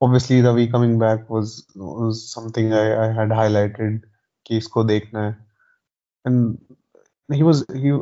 obviously 0.00 0.40
Ravi 0.42 0.68
coming 0.68 0.98
back 0.98 1.28
was 1.28 1.66
was 1.74 2.32
something 2.32 2.72
I, 2.72 3.06
I 3.06 3.12
had 3.12 3.30
highlighted 3.30 4.02
कि 4.48 4.56
इसको 4.58 4.84
देखना 4.84 5.24
है. 5.26 5.36
And 6.24 6.58
he 7.32 7.42
was 7.42 7.64
he 7.74 7.92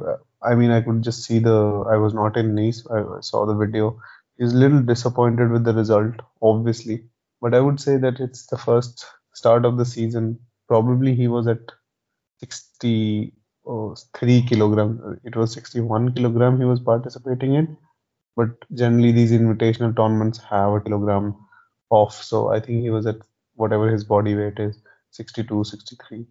I 0.42 0.54
mean 0.54 0.70
I 0.70 0.80
could 0.80 1.02
just 1.02 1.24
see 1.24 1.38
the 1.38 1.56
I 1.94 1.96
was 1.96 2.14
not 2.14 2.36
in 2.36 2.54
Nice. 2.54 2.86
I 2.86 3.20
saw 3.20 3.46
the 3.46 3.54
video. 3.54 4.00
He's 4.38 4.52
a 4.52 4.56
little 4.56 4.82
disappointed 4.82 5.50
with 5.50 5.64
the 5.64 5.74
result, 5.74 6.14
obviously. 6.42 7.04
But 7.40 7.54
I 7.54 7.60
would 7.60 7.80
say 7.80 7.96
that 7.96 8.20
it's 8.20 8.46
the 8.46 8.58
first 8.58 9.04
start 9.34 9.64
of 9.64 9.76
the 9.76 9.84
season. 9.84 10.38
Probably 10.68 11.14
he 11.14 11.28
was 11.28 11.48
at 11.48 11.72
63 12.40 14.42
kilograms. 14.42 15.18
It 15.24 15.36
was 15.36 15.52
61 15.52 16.14
kilogram 16.14 16.58
he 16.58 16.64
was 16.64 16.80
participating 16.80 17.54
in. 17.54 17.76
But 18.36 18.50
generally, 18.74 19.10
these 19.10 19.32
invitational 19.32 19.96
tournaments 19.96 20.38
have 20.38 20.72
a 20.72 20.80
kilogram 20.80 21.34
off. 21.89 22.21
So 22.23 22.49
I 22.49 22.59
think 22.59 22.81
he 22.81 22.89
was 22.89 23.05
at 23.05 23.17
whatever 23.55 23.89
his 23.89 24.03
body 24.03 24.35
weight 24.35 24.59
is 24.59 24.77
62, 25.11 25.63
63. 25.63 26.25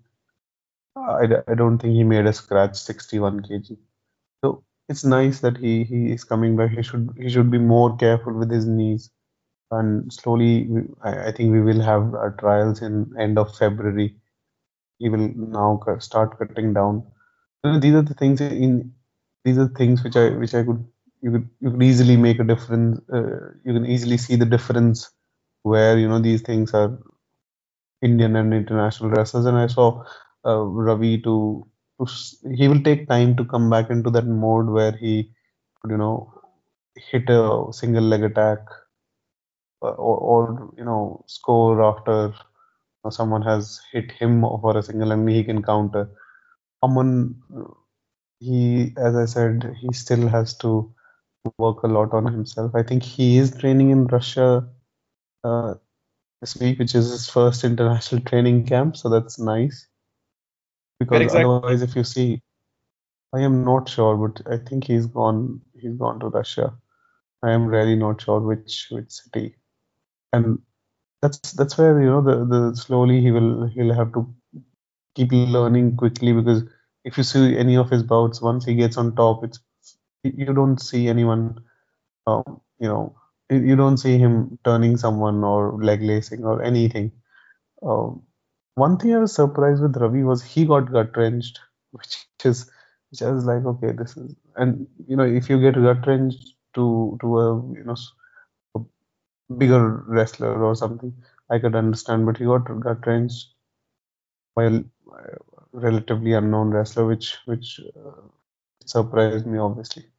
I 0.97 1.55
don't 1.57 1.79
think 1.79 1.95
he 1.95 2.05
made 2.05 2.27
a 2.27 2.33
scratch 2.33 2.77
61 2.77 3.43
kg. 3.43 3.79
So 4.45 4.65
it's 4.89 5.05
nice 5.05 5.41
that 5.41 5.57
he, 5.57 5.85
he 5.85 6.13
is 6.13 6.25
coming 6.25 6.57
back. 6.57 6.71
He 6.71 6.83
should 6.83 7.11
he 7.17 7.31
should 7.31 7.51
be 7.51 7.59
more 7.59 7.97
careful 7.97 8.35
with 8.35 8.51
his 8.51 8.67
knees. 8.67 9.11
And 9.71 10.13
slowly, 10.13 10.69
I, 11.03 11.29
I 11.29 11.33
think 11.33 11.53
we 11.53 11.63
will 11.63 11.81
have 11.81 12.15
our 12.15 12.37
trials 12.39 12.83
in 12.83 13.15
end 13.19 13.39
of 13.39 13.57
February. 13.57 14.17
He 14.99 15.09
will 15.09 15.31
now 15.35 15.81
start 15.99 16.39
cutting 16.39 16.75
down. 16.75 17.05
You 17.65 17.73
know, 17.73 17.79
these 17.79 17.95
are 17.95 18.03
the 18.03 18.15
things 18.15 18.41
in 18.41 18.93
these 19.45 19.59
are 19.59 19.69
things 19.69 20.05
which 20.05 20.17
I 20.17 20.31
which 20.31 20.55
I 20.55 20.63
could 20.63 20.85
you 21.23 21.31
could 21.31 21.49
you 21.61 21.71
could 21.71 21.83
easily 21.83 22.17
make 22.19 22.39
a 22.39 22.45
difference. 22.45 23.01
Uh, 23.11 23.55
you 23.65 23.73
can 23.73 23.87
easily 23.87 24.19
see 24.19 24.37
the 24.37 24.45
difference 24.45 25.11
where 25.63 25.99
you 25.99 26.09
know 26.09 26.21
these 26.21 26.43
things 26.43 26.75
are 26.75 26.99
Indian 28.03 28.37
and 28.37 28.55
international 28.55 29.11
wrestlers. 29.11 29.47
And 29.47 29.57
I 29.59 29.67
saw 29.67 30.05
uh, 30.47 30.63
Ravi 30.65 31.21
to, 31.23 31.67
to 32.01 32.07
he 32.55 32.69
will 32.69 32.83
take 32.83 33.09
time 33.09 33.37
to 33.37 33.45
come 33.45 33.71
back 33.71 33.91
into 33.91 34.11
that 34.11 34.27
mode 34.27 34.69
where 34.69 34.93
he 34.93 35.33
you 35.89 35.97
know 35.97 36.33
hit 36.97 37.29
a 37.31 37.67
single 37.73 38.05
leg 38.05 38.23
attack 38.25 38.61
uh, 39.83 39.91
or, 39.91 40.17
or 40.19 40.75
you 40.77 40.85
know 40.85 41.25
score 41.27 41.83
after 41.83 42.35
uh, 43.05 43.11
someone 43.11 43.43
has 43.43 43.81
hit 43.93 44.11
him 44.13 44.43
for 44.43 44.77
a 44.77 44.83
single 44.83 45.13
and 45.13 45.29
he 45.29 45.45
can 45.45 45.63
counter. 45.63 46.11
Aman, 46.83 47.37
he 48.41 48.93
as 48.99 49.17
I 49.17 49.25
said, 49.27 49.75
he 49.81 49.93
still 49.95 50.29
has 50.29 50.55
to 50.59 50.93
work 51.59 51.83
a 51.83 51.89
lot 51.89 52.13
on 52.15 52.27
himself. 52.27 52.75
I 52.75 52.83
think 52.83 53.03
he 53.03 53.39
is 53.39 53.57
training 53.57 53.91
in 53.91 54.07
Russia 54.07 54.69
uh, 55.45 55.75
this 56.41 56.57
week, 56.57 56.79
which 56.79 56.95
is 56.95 57.11
his 57.11 57.29
first 57.29 57.65
international 57.65 58.21
training 58.23 58.67
camp, 58.67 58.97
so 58.97 59.09
that's 59.09 59.39
nice. 59.39 59.87
Because 60.99 61.23
exactly? 61.23 61.45
otherwise, 61.45 61.83
if 61.83 61.97
you 61.97 62.05
see, 62.05 62.43
I 63.33 63.41
am 63.41 63.65
not 63.65 63.89
sure, 63.89 64.17
but 64.17 64.53
I 64.53 64.59
think 64.59 64.85
he's 64.85 65.07
gone. 65.07 65.61
He's 65.81 65.95
gone 65.95 66.21
to 66.21 66.27
Russia. 66.29 66.75
I 67.43 67.51
am 67.53 67.67
really 67.67 67.97
not 67.97 68.21
sure 68.21 68.41
which 68.41 68.89
which 68.91 69.11
city. 69.11 69.57
And 70.33 70.59
that's 71.21 71.53
that's 71.53 71.77
where 71.79 72.01
you 72.01 72.09
know 72.09 72.23
the 72.23 72.45
the 72.45 72.77
slowly 72.77 73.21
he 73.21 73.31
will 73.31 73.67
he'll 73.67 73.95
have 73.95 74.13
to 74.13 74.33
keep 75.15 75.33
learning 75.33 75.97
quickly 75.97 76.33
because 76.33 76.63
if 77.05 77.19
you 77.19 77.25
see 77.25 77.57
any 77.59 77.77
of 77.77 77.91
his 77.91 78.03
bouts, 78.03 78.41
once 78.41 78.65
he 78.65 78.75
gets 78.75 78.97
on 78.97 79.17
top, 79.17 79.45
it's 79.45 79.59
you 80.23 80.33
you 80.37 80.55
don't 80.55 80.81
see 80.81 81.09
anyone 81.09 81.61
um, 82.27 82.61
you 82.79 82.89
know, 82.89 83.17
you 83.59 83.77
don't 83.77 83.99
see 83.99 84.19
him 84.19 84.59
turning 84.65 84.97
someone 84.97 85.45
or 85.45 85.83
leg 85.83 86.03
lacing 86.03 86.45
or 86.45 86.63
anything. 86.63 87.13
Um, 87.83 88.23
one 88.77 88.99
thing 88.99 89.15
I 89.15 89.19
was 89.19 89.35
surprised 89.35 89.83
with 89.83 89.97
Ravi 89.97 90.25
was 90.25 90.43
he 90.43 90.67
got 90.67 90.93
gut 90.93 91.17
wrenched, 91.17 91.61
which 91.93 92.27
is 92.45 92.71
which 93.11 93.23
I 93.23 93.31
was 93.31 93.45
like, 93.47 93.65
okay, 93.65 93.93
this 93.93 94.17
is 94.17 94.35
and 94.57 94.87
you 95.07 95.17
know, 95.17 95.25
if 95.25 95.51
you 95.51 95.61
get 95.61 95.75
gut 95.75 96.07
wrenched 96.07 96.55
to 96.75 97.19
to 97.23 97.39
a 97.39 97.57
you 97.75 97.85
know 97.85 97.97
a 98.77 98.81
bigger 99.55 99.89
wrestler 100.09 100.63
or 100.65 100.75
something, 100.75 101.15
I 101.51 101.59
could 101.61 101.75
understand, 101.77 102.27
but 102.27 102.39
he 102.39 102.45
got 102.45 102.67
gut 102.81 103.07
wrenched 103.07 103.55
by 104.57 104.65
a 104.65 104.81
relatively 105.73 106.33
unknown 106.33 106.71
wrestler, 106.71 107.07
which 107.07 107.37
which 107.45 107.81
uh, 107.97 108.23
surprised 108.87 109.47
me 109.47 109.59
obviously. 109.59 110.12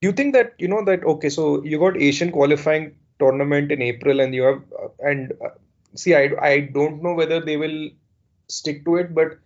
Do 0.00 0.08
you 0.08 0.12
think 0.12 0.34
that 0.34 0.54
you 0.58 0.68
know 0.68 0.84
that 0.84 1.04
okay, 1.04 1.28
so 1.28 1.62
you 1.64 1.78
got 1.78 1.96
Asian 1.96 2.30
qualifying 2.30 2.94
tournament 3.18 3.72
in 3.72 3.80
April, 3.80 4.20
and 4.20 4.34
you 4.34 4.42
have 4.42 4.62
uh, 4.82 4.88
and 5.00 5.32
uh, 5.44 5.50
see, 5.94 6.14
I 6.14 6.30
I 6.40 6.60
don't 6.74 7.02
know 7.02 7.14
whether 7.14 7.40
they 7.40 7.56
will 7.56 7.90
stick 8.48 8.84
to 8.84 8.96
it, 8.96 9.14
but 9.14 9.38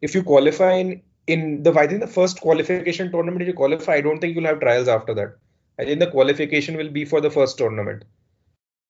if 0.00 0.14
you 0.14 0.22
qualify 0.22 0.72
in 0.74 1.02
in 1.26 1.62
the 1.62 1.72
I 1.78 1.86
think 1.86 2.00
the 2.00 2.06
first 2.06 2.40
qualification 2.40 3.12
tournament 3.12 3.46
you 3.46 3.52
qualify, 3.52 3.94
I 3.94 4.00
don't 4.00 4.20
think 4.20 4.34
you'll 4.34 4.46
have 4.52 4.60
trials 4.60 4.88
after 4.88 5.14
that. 5.14 5.36
I 5.78 5.84
think 5.84 6.00
the 6.00 6.10
qualification 6.10 6.76
will 6.76 6.90
be 6.90 7.04
for 7.04 7.20
the 7.20 7.30
first 7.30 7.58
tournament, 7.58 8.04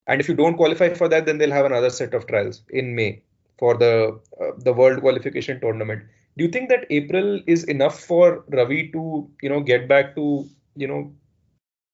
and 0.07 0.21
if 0.21 0.29
you 0.29 0.35
don't 0.35 0.57
qualify 0.57 0.95
for 0.95 1.09
that, 1.09 1.27
then 1.27 1.39
they'll 1.39 1.59
have 1.59 1.67
another 1.67 1.91
set 1.91 2.15
of 2.15 2.27
trials 2.29 2.63
in 2.71 2.95
May 2.95 3.23
for 3.59 3.77
the 3.77 4.21
uh, 4.41 4.53
the 4.59 4.73
world 4.73 5.01
qualification 5.01 5.61
tournament. 5.61 6.05
Do 6.37 6.45
you 6.45 6.51
think 6.51 6.69
that 6.69 6.87
April 6.89 7.41
is 7.49 7.65
enough 7.65 8.01
for 8.01 8.45
Ravi 8.49 8.93
to 8.93 9.29
you 9.43 9.49
know 9.49 9.61
get 9.61 9.89
back 9.89 10.15
to 10.15 10.49
you 10.77 10.87
know 10.87 11.13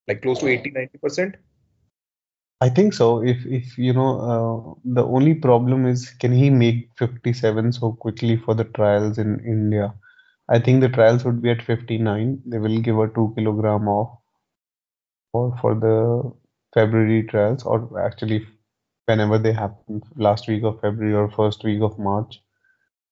like 0.09 0.23
close 0.23 0.39
to 0.41 0.49
80 0.49 0.71
90 0.71 0.99
percent 0.99 1.37
I 2.61 2.71
think 2.71 2.95
so. 2.95 3.23
If 3.23 3.45
if 3.45 3.77
you 3.77 3.93
know, 3.93 4.11
uh, 4.19 4.81
the 4.85 5.05
only 5.05 5.35
problem 5.35 5.87
is 5.87 6.09
can 6.09 6.33
he 6.33 6.49
make 6.49 6.89
57 6.97 7.73
so 7.73 7.93
quickly 7.93 8.37
for 8.39 8.55
the 8.55 8.65
trials 8.65 9.19
in 9.19 9.41
India? 9.41 9.95
I 10.49 10.59
think 10.61 10.81
the 10.81 10.89
trials 10.89 11.25
would 11.25 11.43
be 11.43 11.51
at 11.51 11.61
59. 11.61 12.43
They 12.47 12.59
will 12.59 12.79
give 12.79 12.99
a 12.99 13.09
two 13.09 13.35
kilogram 13.37 13.89
off 13.89 14.19
for 15.33 15.57
for 15.61 15.75
the 15.75 16.33
February 16.73 17.25
trials, 17.25 17.65
or 17.65 18.01
actually 18.01 18.47
whenever 19.05 19.39
they 19.39 19.53
happen, 19.53 20.03
last 20.17 20.49
week 20.49 20.63
of 20.65 20.81
February 20.81 21.15
or 21.15 21.31
first 21.31 21.63
week 21.63 21.83
of 21.83 21.99
March. 21.99 22.41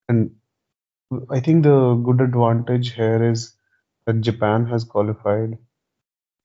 And 0.08 0.30
I 1.30 1.40
think 1.40 1.64
the 1.64 1.94
good 1.96 2.22
advantage 2.22 2.92
here 2.92 3.22
is 3.30 3.53
that 4.06 4.20
Japan 4.20 4.66
has 4.66 4.84
qualified, 4.84 5.58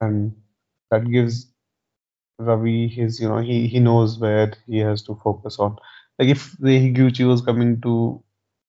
and 0.01 0.35
that 0.91 1.09
gives 1.11 1.47
Ravi, 2.39 2.87
his, 2.87 3.19
you 3.19 3.27
know, 3.29 3.37
he 3.39 3.67
he 3.67 3.79
knows 3.79 4.19
where 4.19 4.53
he 4.67 4.79
has 4.79 5.01
to 5.03 5.15
focus 5.15 5.59
on. 5.59 5.77
Like 6.19 6.29
if 6.29 6.55
the 6.59 6.77
Higuchi 6.79 7.27
was 7.27 7.41
coming 7.41 7.81
to 7.81 8.23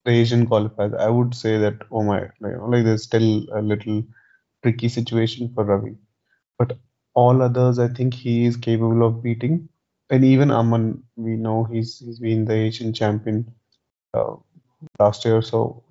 the 0.05 0.13
Asian 0.13 0.47
qualifiers, 0.47 0.97
I 0.99 1.09
would 1.09 1.35
say 1.35 1.59
that 1.59 1.83
oh 1.91 2.03
my, 2.05 2.21
like, 2.41 2.57
like 2.61 2.85
there's 2.85 3.05
still 3.05 3.47
a 3.53 3.63
little 3.63 4.05
tricky 4.63 4.89
situation 4.89 5.53
for 5.55 5.65
Ravi. 5.65 5.97
But 6.59 6.79
all 7.15 7.43
others, 7.43 7.79
I 7.81 7.89
think 7.89 8.15
he 8.15 8.45
is 8.47 8.57
capable 8.57 9.05
of 9.07 9.23
beating. 9.23 9.69
And 10.11 10.25
even 10.25 10.51
Aman, 10.53 11.03
we 11.17 11.37
know 11.37 11.65
he's 11.65 11.99
he's 11.99 12.21
been 12.21 12.45
the 12.45 12.55
Asian 12.55 12.93
champion 12.93 13.53
uh, 14.15 14.37
last 15.01 15.25
year. 15.25 15.43
So 15.43 15.85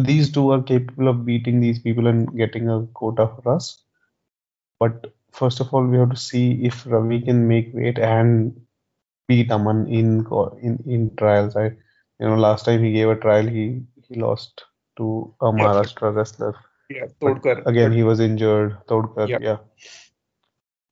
these 0.00 0.30
two 0.32 0.50
are 0.52 0.62
capable 0.62 1.08
of 1.08 1.24
beating 1.26 1.60
these 1.60 1.78
people 1.78 2.06
and 2.06 2.34
getting 2.36 2.68
a 2.68 2.86
quota 2.94 3.28
for 3.28 3.54
us. 3.54 3.82
But 4.78 5.12
first 5.32 5.60
of 5.60 5.72
all, 5.72 5.84
we 5.86 5.98
have 5.98 6.10
to 6.10 6.16
see 6.16 6.64
if 6.64 6.86
Ravi 6.86 7.20
can 7.22 7.46
make 7.48 7.72
weight 7.74 7.98
and 7.98 8.60
beat 9.28 9.50
Aman 9.50 9.86
in 9.88 10.26
in 10.60 10.82
in 10.86 11.16
trials. 11.16 11.56
I, 11.56 11.64
you 11.66 12.26
know, 12.28 12.36
last 12.36 12.64
time 12.64 12.82
he 12.82 12.92
gave 12.92 13.08
a 13.08 13.16
trial, 13.16 13.46
he 13.46 13.82
he 14.08 14.16
lost 14.16 14.64
to 14.96 15.34
a 15.40 15.46
Maharashtra 15.52 16.14
wrestler. 16.14 16.54
yeah 16.90 17.06
Todkar 17.20 17.66
again, 17.66 17.92
he 17.92 18.02
was 18.02 18.20
injured. 18.20 18.76
Todkar, 18.88 19.28
yeah 19.28 19.38
yeah. 19.40 19.58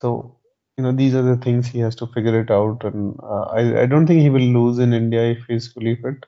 So, 0.03 0.37
you 0.77 0.85
know, 0.85 0.93
these 0.93 1.15
are 1.15 1.23
the 1.23 1.37
things 1.37 1.67
he 1.67 1.79
has 1.81 1.95
to 1.97 2.07
figure 2.07 2.41
it 2.41 2.51
out. 2.51 2.85
And 2.85 3.19
uh, 3.23 3.43
I 3.61 3.83
I 3.83 3.87
don't 3.87 4.07
think 4.07 4.21
he 4.21 4.31
will 4.31 4.49
lose 4.61 4.79
in 4.79 4.93
India 4.93 5.25
if 5.33 5.45
he's 5.47 5.69
fully 5.73 5.97
fit. 5.97 6.27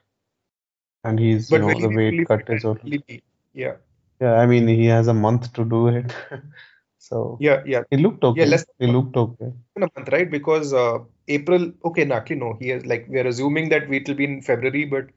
And 1.03 1.19
he's 1.19 1.51
you 1.51 1.59
know 1.59 1.79
the 1.79 1.89
weight 1.89 2.23
cut 2.25 2.49
is 2.49 2.65
and 2.65 2.65
all. 2.65 2.79
will 2.83 2.91
he 2.91 2.97
be? 3.07 3.23
Yeah, 3.53 3.75
Yeah, 4.21 4.33
I 4.35 4.45
mean 4.47 4.67
he 4.67 4.85
has 4.87 5.07
a 5.07 5.13
month 5.13 5.53
to 5.53 5.65
do 5.65 5.87
it, 5.89 6.13
so 6.99 7.19
yeah, 7.39 7.63
yeah, 7.65 7.83
he 7.91 7.97
looked 7.97 8.23
okay 8.23 8.45
yeah. 8.45 8.45
Less 8.47 8.65
He 8.79 8.87
looked 8.87 9.17
okay. 9.17 9.53
than 9.75 9.83
a 9.83 9.89
month, 9.95 10.09
right? 10.11 10.29
Because 10.29 10.73
uh, 10.73 10.99
April. 11.27 11.71
Okay, 11.85 12.09
actually 12.11 12.37
no. 12.37 12.57
He 12.59 12.71
is 12.71 12.85
like 12.85 13.07
we 13.09 13.19
are 13.19 13.27
assuming 13.27 13.69
that 13.69 13.91
it 13.91 14.07
will 14.07 14.15
be 14.15 14.25
in 14.25 14.41
February, 14.41 14.85
but 14.85 15.07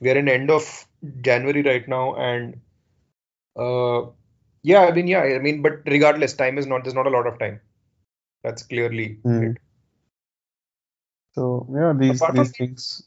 we 0.00 0.10
are 0.10 0.18
in 0.18 0.28
end 0.28 0.50
of 0.50 0.64
January 1.22 1.62
right 1.62 1.86
now, 1.88 2.14
and 2.16 2.60
uh, 3.56 4.06
yeah, 4.62 4.82
I 4.86 4.92
mean, 4.92 5.08
yeah, 5.08 5.22
I 5.22 5.38
mean, 5.38 5.62
but 5.62 5.82
regardless, 5.86 6.34
time 6.34 6.58
is 6.58 6.66
not. 6.66 6.84
There's 6.84 6.94
not 6.94 7.06
a 7.06 7.10
lot 7.18 7.26
of 7.26 7.38
time. 7.38 7.60
That's 8.44 8.62
clearly 8.64 9.20
Hmm. 9.24 9.40
it. 9.40 9.58
So 11.34 11.66
yeah, 11.72 11.92
these 11.98 12.22
Apart 12.22 12.34
these 12.34 12.52
things. 12.52 13.04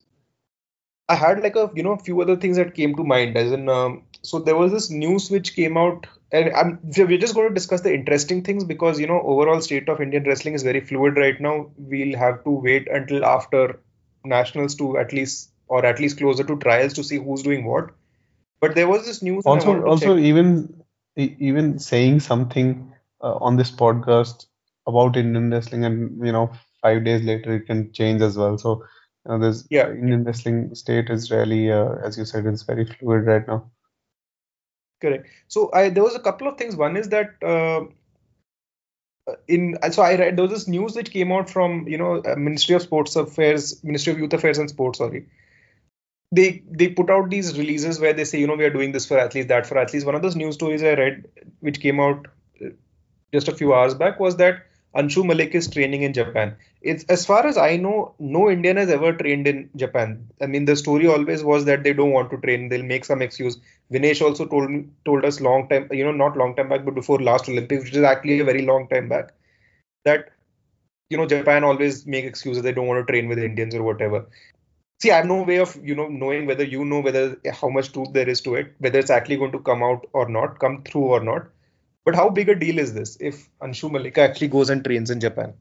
I 1.09 1.15
had 1.15 1.41
like 1.41 1.55
a 1.55 1.71
you 1.75 1.83
know 1.83 1.93
a 1.93 1.99
few 1.99 2.21
other 2.21 2.37
things 2.37 2.57
that 2.57 2.75
came 2.75 2.95
to 2.95 3.03
mind 3.03 3.37
as 3.37 3.51
in 3.51 3.69
um, 3.69 4.03
so 4.21 4.39
there 4.39 4.55
was 4.55 4.71
this 4.71 4.89
news 4.91 5.29
which 5.31 5.55
came 5.55 5.77
out 5.77 6.07
and 6.31 6.51
I'm 6.53 6.79
we're 6.97 7.17
just 7.17 7.35
going 7.35 7.49
to 7.49 7.53
discuss 7.53 7.81
the 7.81 7.93
interesting 7.93 8.43
things 8.43 8.63
because 8.63 8.99
you 8.99 9.07
know 9.07 9.21
overall 9.21 9.61
state 9.61 9.89
of 9.89 10.01
Indian 10.01 10.23
wrestling 10.23 10.53
is 10.55 10.63
very 10.63 10.81
fluid 10.81 11.17
right 11.17 11.39
now. 11.41 11.71
We'll 11.77 12.17
have 12.17 12.43
to 12.43 12.51
wait 12.51 12.87
until 12.89 13.25
after 13.25 13.79
nationals 14.25 14.75
to 14.75 14.97
at 14.97 15.13
least 15.13 15.51
or 15.67 15.85
at 15.85 15.99
least 15.99 16.17
closer 16.17 16.43
to 16.43 16.57
trials 16.57 16.93
to 16.93 17.03
see 17.03 17.17
who's 17.17 17.43
doing 17.43 17.65
what. 17.65 17.91
But 18.61 18.75
there 18.75 18.87
was 18.87 19.05
this 19.05 19.21
news 19.21 19.45
Also, 19.45 19.81
also 19.83 20.15
check. 20.15 20.23
even 20.23 20.83
even 21.15 21.79
saying 21.79 22.19
something 22.21 22.93
uh, 23.21 23.35
on 23.35 23.57
this 23.57 23.71
podcast 23.71 24.45
about 24.87 25.17
Indian 25.17 25.51
wrestling, 25.51 25.85
and 25.85 26.25
you 26.25 26.31
know, 26.31 26.51
five 26.81 27.03
days 27.03 27.23
later 27.23 27.55
it 27.55 27.65
can 27.67 27.91
change 27.93 28.21
as 28.21 28.37
well. 28.37 28.57
So, 28.57 28.83
there's 29.37 29.67
Yeah, 29.69 29.91
Indian 29.91 30.23
wrestling 30.23 30.73
state 30.75 31.09
is 31.09 31.29
really, 31.31 31.71
uh, 31.71 31.95
as 32.03 32.17
you 32.17 32.25
said, 32.25 32.45
it's 32.45 32.63
very 32.63 32.85
fluid 32.85 33.25
right 33.25 33.47
now. 33.47 33.69
correct. 35.01 35.27
So 35.47 35.69
I 35.73 35.89
there 35.89 36.03
was 36.03 36.15
a 36.15 36.19
couple 36.19 36.47
of 36.47 36.57
things. 36.57 36.75
One 36.75 36.97
is 36.97 37.09
that 37.09 37.35
uh, 37.43 37.85
in 39.47 39.77
so 39.91 40.01
I 40.01 40.15
read 40.15 40.37
there 40.37 40.43
was 40.45 40.51
this 40.51 40.67
news 40.67 40.95
which 40.95 41.11
came 41.11 41.31
out 41.31 41.49
from 41.49 41.87
you 41.87 41.97
know 41.97 42.21
uh, 42.23 42.35
Ministry 42.35 42.75
of 42.75 42.81
Sports 42.81 43.15
Affairs, 43.15 43.83
Ministry 43.83 44.13
of 44.13 44.19
Youth 44.19 44.33
Affairs 44.33 44.57
and 44.57 44.69
Sports, 44.69 44.99
sorry. 44.99 45.25
They 46.31 46.63
they 46.69 46.89
put 46.89 47.09
out 47.09 47.29
these 47.29 47.57
releases 47.57 47.99
where 47.99 48.13
they 48.13 48.23
say 48.25 48.39
you 48.39 48.47
know 48.47 48.55
we 48.55 48.65
are 48.65 48.69
doing 48.69 48.91
this 48.91 49.05
for 49.05 49.17
athletes, 49.19 49.47
that 49.47 49.65
for 49.65 49.77
athletes. 49.77 50.05
One 50.05 50.15
of 50.15 50.21
those 50.21 50.35
news 50.35 50.55
stories 50.55 50.83
I 50.83 50.93
read, 50.93 51.27
which 51.59 51.79
came 51.79 51.99
out 51.99 52.27
uh, 52.63 52.69
just 53.33 53.47
a 53.47 53.55
few 53.55 53.73
hours 53.73 53.95
back, 53.95 54.19
was 54.19 54.37
that 54.37 54.65
Anshu 54.95 55.25
Malik 55.25 55.53
is 55.53 55.69
training 55.69 56.01
in 56.03 56.13
Japan. 56.13 56.55
It's 56.81 57.03
as 57.05 57.25
far 57.25 57.45
as 57.45 57.57
I 57.57 57.75
know, 57.77 58.13
no 58.19 58.49
Indian 58.49 58.77
has 58.77 58.89
ever 58.89 59.13
trained 59.13 59.47
in 59.47 59.69
Japan. 59.75 60.27
I 60.41 60.47
mean, 60.47 60.65
the 60.65 60.75
story 60.75 61.07
always 61.07 61.43
was 61.43 61.65
that 61.65 61.83
they 61.83 61.93
don't 61.93 62.11
want 62.11 62.31
to 62.31 62.37
train; 62.37 62.69
they'll 62.69 62.83
make 62.83 63.05
some 63.05 63.21
excuse. 63.21 63.59
Vinesh 63.91 64.21
also 64.21 64.45
told 64.45 64.71
told 65.05 65.25
us 65.25 65.41
long 65.41 65.67
time, 65.69 65.87
you 65.91 66.03
know, 66.03 66.11
not 66.11 66.37
long 66.37 66.55
time 66.55 66.69
back, 66.69 66.85
but 66.85 66.95
before 66.95 67.19
last 67.21 67.47
Olympics, 67.49 67.83
which 67.85 67.95
is 67.95 68.03
actually 68.03 68.39
a 68.39 68.45
very 68.45 68.63
long 68.63 68.87
time 68.87 69.09
back, 69.09 69.31
that 70.05 70.29
you 71.09 71.17
know 71.17 71.27
Japan 71.27 71.63
always 71.63 72.05
make 72.07 72.25
excuses 72.25 72.63
they 72.63 72.71
don't 72.73 72.87
want 72.87 73.05
to 73.05 73.11
train 73.11 73.27
with 73.29 73.39
Indians 73.39 73.75
or 73.75 73.83
whatever. 73.83 74.25
See, 75.01 75.11
I 75.11 75.17
have 75.17 75.25
no 75.25 75.43
way 75.43 75.59
of 75.59 75.75
you 75.83 75.95
know 75.95 76.07
knowing 76.07 76.45
whether 76.47 76.63
you 76.63 76.85
know 76.85 77.01
whether 77.01 77.37
how 77.53 77.69
much 77.69 77.91
truth 77.93 78.13
there 78.13 78.29
is 78.29 78.41
to 78.41 78.55
it, 78.55 78.73
whether 78.79 78.99
it's 78.99 79.09
actually 79.11 79.37
going 79.37 79.51
to 79.53 79.59
come 79.59 79.83
out 79.83 80.07
or 80.13 80.27
not, 80.29 80.59
come 80.59 80.83
through 80.83 81.05
or 81.17 81.23
not. 81.23 81.47
But 82.09 82.15
how 82.15 82.29
big 82.31 82.49
a 82.49 82.55
deal 82.55 82.79
is 82.79 82.95
this 82.95 83.17
if 83.21 83.47
Anshu 83.59 83.91
Malika 83.91 84.21
actually 84.21 84.47
goes 84.47 84.71
and 84.71 84.83
trains 84.83 85.11
in 85.11 85.19
Japan? 85.19 85.53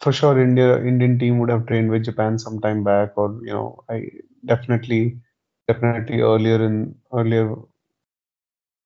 For 0.00 0.12
sure, 0.12 0.40
India 0.40 0.76
Indian 0.80 1.18
team 1.18 1.40
would 1.40 1.50
have 1.50 1.66
trained 1.66 1.90
with 1.90 2.04
Japan 2.04 2.38
some 2.38 2.60
time 2.60 2.84
back, 2.84 3.14
or 3.16 3.40
you 3.42 3.52
know, 3.52 3.82
I 3.88 4.04
definitely, 4.44 5.18
definitely 5.66 6.20
earlier 6.20 6.64
in 6.64 6.94
earlier, 7.12 7.56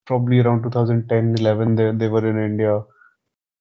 probably 0.06 0.40
around 0.40 0.62
2010, 0.62 1.34
11, 1.38 1.76
they 1.76 1.90
they 1.92 2.08
were 2.08 2.26
in 2.26 2.42
India, 2.42 2.82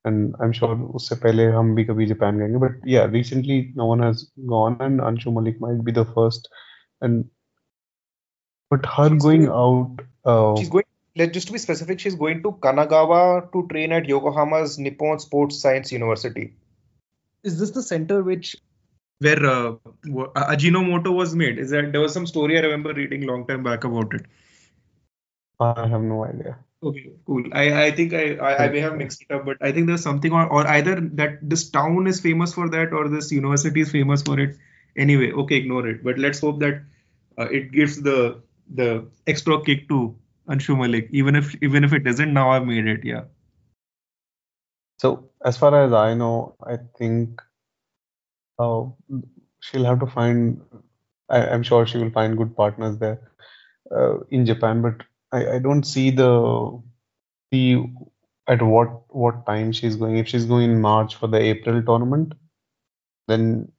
and 0.05 0.33
I'm 0.39 0.53
sure 0.53 0.73
usse 1.01 1.19
pehle 1.27 1.45
hum 1.57 1.75
bhi 1.75 1.87
kabhi 1.91 2.07
Japan 2.07 2.39
gayenge. 2.39 2.61
But 2.61 2.79
yeah, 2.95 3.11
recently 3.19 3.73
no 3.75 3.87
one 3.87 3.99
has 4.07 4.25
gone, 4.55 4.77
and 4.79 5.01
Anshu 5.01 5.33
Malik 5.33 5.59
might 5.59 5.83
be 5.83 5.91
the 6.01 6.05
first, 6.05 6.49
and 7.01 7.29
but 8.69 8.91
her 8.97 9.09
going, 9.09 9.19
going 9.19 9.47
out. 9.49 10.11
Uh, 10.23 10.55
she's 10.55 10.69
going 10.69 10.85
let 11.15 11.33
just 11.33 11.47
to 11.47 11.53
be 11.53 11.59
specific, 11.59 11.99
she's 11.99 12.15
going 12.15 12.43
to 12.43 12.51
Kanagawa 12.51 13.51
to 13.53 13.67
train 13.69 13.91
at 13.93 14.05
Yokohama's 14.05 14.77
Nippon 14.77 15.19
Sports 15.19 15.59
Science 15.59 15.91
University. 15.91 16.53
Is 17.43 17.59
this 17.59 17.71
the 17.71 17.83
center 17.83 18.21
which 18.21 18.55
where 19.19 19.45
uh, 19.45 19.75
wa- 20.05 20.31
Ajinomoto 20.35 21.13
was 21.13 21.35
made? 21.35 21.57
Is 21.57 21.69
that 21.69 21.91
there 21.91 22.01
was 22.01 22.13
some 22.13 22.27
story 22.27 22.57
I 22.57 22.61
remember 22.61 22.93
reading 22.93 23.25
long 23.25 23.47
time 23.47 23.63
back 23.63 23.83
about 23.85 24.13
it? 24.13 24.25
I 25.59 25.87
have 25.87 26.01
no 26.01 26.25
idea 26.25 26.57
Okay, 26.85 27.13
cool. 27.25 27.43
I, 27.51 27.85
I 27.85 27.91
think 27.91 28.13
I, 28.13 28.35
I, 28.35 28.65
I 28.65 28.69
may 28.69 28.79
have 28.79 28.95
mixed 28.95 29.23
it 29.23 29.33
up, 29.33 29.45
but 29.45 29.57
I 29.59 29.71
think 29.71 29.87
there's 29.87 30.03
something 30.03 30.31
or, 30.31 30.45
or 30.47 30.67
either 30.67 31.01
that 31.13 31.39
this 31.41 31.69
town 31.69 32.05
is 32.05 32.19
famous 32.19 32.53
for 32.53 32.69
that 32.69 32.93
or 32.93 33.07
this 33.09 33.31
university 33.31 33.81
is 33.81 33.91
famous 33.91 34.21
for 34.21 34.39
it. 34.39 34.55
Anyway, 34.95 35.31
okay, 35.31 35.55
ignore 35.55 35.87
it. 35.87 36.03
But 36.03 36.19
let's 36.19 36.39
hope 36.39 36.59
that 36.59 36.83
uh, 37.39 37.45
it 37.45 37.71
gives 37.71 38.01
the 38.01 38.41
the 38.75 39.07
extra 39.25 39.61
kick 39.63 39.89
to 39.89 40.15
Anshu 40.49 40.77
Malik, 40.77 41.09
even 41.11 41.35
if 41.35 41.55
even 41.63 41.83
if 41.83 41.93
it 41.93 42.03
doesn't. 42.03 42.33
Now 42.33 42.51
I've 42.51 42.65
made 42.65 42.87
it. 42.87 43.01
Yeah. 43.05 43.23
so 44.97 45.29
as 45.45 45.57
far 45.57 45.71
as 45.83 45.93
I 45.93 46.13
know 46.13 46.55
I 46.65 46.77
think 46.97 47.41
uh, 48.59 48.83
she'll 49.61 49.85
have 49.85 49.99
to 49.99 50.07
find 50.07 50.61
I, 51.29 51.47
I'm 51.47 51.63
sure 51.63 51.85
she 51.85 51.97
will 51.97 52.11
find 52.11 52.37
good 52.37 52.55
partners 52.55 52.97
there 52.97 53.19
uh, 53.95 54.19
in 54.29 54.45
Japan 54.45 54.81
but 54.81 55.03
I, 55.31 55.55
I 55.55 55.59
don't 55.59 55.83
see 55.83 56.11
the 56.11 56.81
see 57.53 57.83
at 58.47 58.61
what 58.61 58.89
what 59.09 59.45
time 59.45 59.71
she's 59.71 59.95
going 59.95 60.17
if 60.17 60.27
she's 60.27 60.45
going 60.45 60.71
in 60.71 60.81
March 60.81 61.15
for 61.15 61.27
the 61.27 61.39
April 61.39 61.81
tournament 61.83 62.33
then 63.27 63.71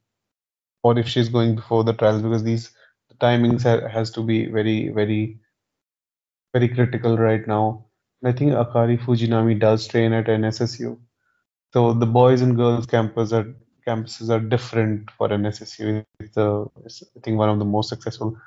or 0.83 0.97
if 0.99 1.07
she's 1.07 1.29
going 1.29 1.55
before 1.55 1.83
the 1.83 1.93
trials 1.93 2.21
because 2.21 2.43
these 2.43 2.71
the 3.09 3.15
timings 3.15 3.63
ha 3.63 3.87
has 3.89 4.11
to 4.11 4.23
be 4.23 4.45
very 4.47 4.89
very 4.89 5.39
very 6.53 6.67
critical 6.69 7.17
right 7.17 7.47
now. 7.47 7.85
I 8.23 8.31
think 8.31 8.51
Akari 8.53 8.99
Fujinami 8.99 9.59
does 9.59 9.87
train 9.87 10.13
at 10.13 10.27
NSSU 10.29 10.99
so 11.73 11.93
the 11.93 12.05
boys 12.05 12.41
and 12.41 12.55
girls 12.57 12.85
campus 12.85 13.31
are 13.33 13.47
campuses 13.87 14.29
are 14.29 14.39
different 14.39 15.09
for 15.11 15.29
NSSU 15.29 16.03
it's 16.19 16.35
the 16.35 16.65
it's, 16.85 17.03
I 17.15 17.19
think 17.21 17.37
one 17.37 17.49
of 17.49 17.59
the 17.59 17.65
most 17.65 17.89
successful 17.89 18.37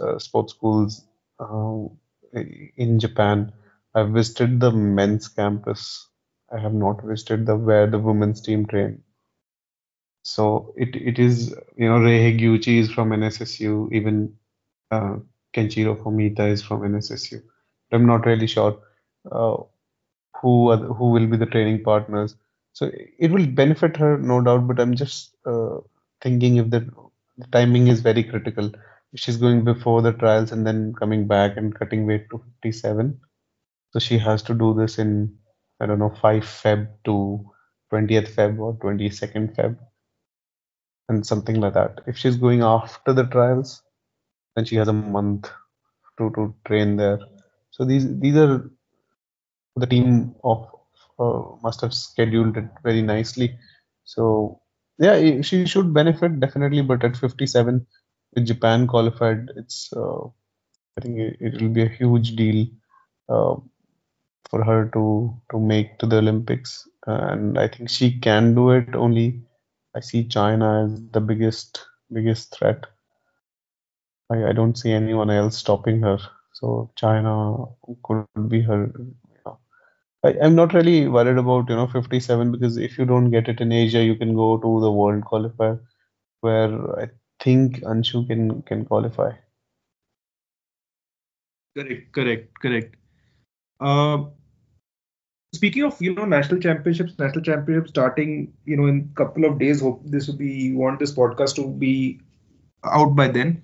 uh, 0.00 0.18
sports 0.18 0.52
schools 0.54 1.04
uh, 1.40 1.84
in 2.76 2.98
Japan. 2.98 3.52
I've 3.94 4.10
visited 4.10 4.60
the 4.60 4.70
men's 4.72 5.28
campus. 5.28 6.08
I 6.52 6.58
have 6.58 6.74
not 6.74 7.02
visited 7.04 7.46
the 7.46 7.56
where 7.56 7.86
the 7.86 7.98
women's 7.98 8.40
team 8.40 8.66
train. 8.66 9.02
So 10.22 10.72
it 10.76 10.94
it 10.96 11.18
is 11.18 11.54
you 11.76 11.88
know 11.88 11.98
Rei 11.98 12.18
Higuchi 12.32 12.78
is 12.78 12.90
from 12.90 13.10
NSSU, 13.12 13.92
even 13.92 14.36
uh, 14.90 15.16
Kenichiro 15.54 15.96
Fumita 16.02 16.48
is 16.48 16.62
from 16.62 16.80
NSSU. 16.80 17.42
I'm 17.92 18.06
not 18.06 18.26
really 18.26 18.46
sure 18.46 18.78
uh, 19.30 19.56
who 20.40 20.76
who 20.76 21.10
will 21.10 21.26
be 21.26 21.36
the 21.36 21.46
training 21.46 21.82
partners. 21.82 22.36
So 22.72 22.90
it 23.18 23.30
will 23.30 23.46
benefit 23.46 23.96
her, 23.96 24.16
no 24.18 24.40
doubt. 24.40 24.66
But 24.68 24.80
I'm 24.80 24.94
just 24.94 25.34
uh, 25.44 25.78
thinking 26.20 26.56
if 26.56 26.70
the, 26.70 26.80
the 27.36 27.46
timing 27.52 27.88
is 27.88 28.00
very 28.00 28.22
critical. 28.22 28.70
She's 29.16 29.36
going 29.36 29.64
before 29.64 30.02
the 30.02 30.12
trials 30.12 30.52
and 30.52 30.64
then 30.64 30.94
coming 30.94 31.26
back 31.26 31.56
and 31.56 31.74
cutting 31.74 32.06
weight 32.06 32.30
to 32.30 32.38
57, 32.62 33.20
so 33.92 33.98
she 33.98 34.18
has 34.18 34.42
to 34.44 34.54
do 34.54 34.72
this 34.72 34.98
in 34.98 35.36
I 35.80 35.86
don't 35.86 35.98
know 35.98 36.14
5 36.22 36.44
Feb 36.44 36.88
to 37.06 37.50
20th 37.92 38.30
Feb 38.34 38.58
or 38.58 38.74
22nd 38.74 39.56
Feb 39.56 39.76
and 41.08 41.26
something 41.26 41.60
like 41.60 41.74
that. 41.74 42.02
If 42.06 42.16
she's 42.16 42.36
going 42.36 42.62
after 42.62 43.12
the 43.12 43.24
trials, 43.24 43.82
then 44.56 44.64
she 44.64 44.76
has 44.76 44.88
a 44.88 44.92
month 44.92 45.50
to, 46.18 46.30
to 46.32 46.54
train 46.66 46.96
there. 46.96 47.18
So 47.70 47.84
these 47.84 48.18
these 48.20 48.36
are 48.36 48.70
the 49.76 49.86
team 49.86 50.34
of 50.44 50.66
uh, 51.18 51.42
must 51.62 51.80
have 51.80 51.94
scheduled 51.94 52.56
it 52.56 52.68
very 52.82 53.02
nicely. 53.02 53.58
So 54.04 54.60
yeah, 54.98 55.40
she 55.42 55.66
should 55.66 55.92
benefit 55.94 56.40
definitely. 56.40 56.82
But 56.82 57.04
at 57.04 57.16
57, 57.16 57.86
with 58.34 58.46
Japan 58.46 58.86
qualified, 58.86 59.50
it's 59.56 59.92
uh, 59.94 60.24
I 60.98 61.00
think 61.02 61.18
it, 61.18 61.36
it 61.40 61.62
will 61.62 61.70
be 61.70 61.82
a 61.82 61.88
huge 61.88 62.36
deal 62.36 62.66
uh, 63.28 63.56
for 64.50 64.64
her 64.64 64.90
to 64.94 65.36
to 65.50 65.58
make 65.60 65.98
to 66.00 66.06
the 66.06 66.18
Olympics, 66.18 66.88
and 67.06 67.58
I 67.58 67.68
think 67.68 67.90
she 67.90 68.18
can 68.20 68.54
do 68.54 68.70
it. 68.70 68.94
Only 68.94 69.42
I 69.96 70.00
see 70.00 70.24
China 70.28 70.84
as 70.84 71.02
the 71.12 71.20
biggest 71.20 71.86
biggest 72.12 72.56
threat. 72.56 72.86
I, 74.30 74.48
I 74.48 74.52
don't 74.52 74.76
see 74.76 74.92
anyone 74.92 75.30
else 75.30 75.56
stopping 75.56 76.00
her. 76.02 76.18
So 76.52 76.90
China 76.96 77.66
could 78.04 78.26
be 78.48 78.60
her. 78.62 78.92
You 78.96 79.14
know. 79.44 79.58
I, 80.24 80.34
I'm 80.42 80.54
not 80.54 80.74
really 80.74 81.08
worried 81.08 81.38
about, 81.38 81.68
you 81.68 81.76
know, 81.76 81.86
57 81.86 82.52
because 82.52 82.76
if 82.76 82.98
you 82.98 83.04
don't 83.04 83.30
get 83.30 83.48
it 83.48 83.60
in 83.60 83.72
Asia, 83.72 84.02
you 84.02 84.16
can 84.16 84.34
go 84.34 84.58
to 84.58 84.80
the 84.80 84.90
world 84.92 85.24
qualifier 85.24 85.80
where 86.40 87.00
I 87.00 87.10
think 87.40 87.80
Anshu 87.80 88.26
can 88.26 88.62
can 88.62 88.84
qualify. 88.84 89.32
Correct, 91.76 92.12
correct, 92.12 92.60
correct. 92.60 92.96
Uh, 93.80 94.24
speaking 95.54 95.84
of 95.84 96.00
you 96.02 96.14
know 96.14 96.24
national 96.24 96.60
championships, 96.60 97.18
national 97.18 97.44
championships 97.44 97.90
starting 97.90 98.52
you 98.64 98.76
know 98.76 98.86
in 98.86 99.10
couple 99.14 99.44
of 99.44 99.58
days. 99.58 99.80
Hope 99.80 100.02
this 100.04 100.26
will 100.28 100.36
be 100.36 100.72
want 100.72 100.98
this 100.98 101.14
podcast 101.14 101.54
to 101.56 101.68
be 101.68 102.20
out 102.84 103.14
by 103.14 103.28
then. 103.28 103.62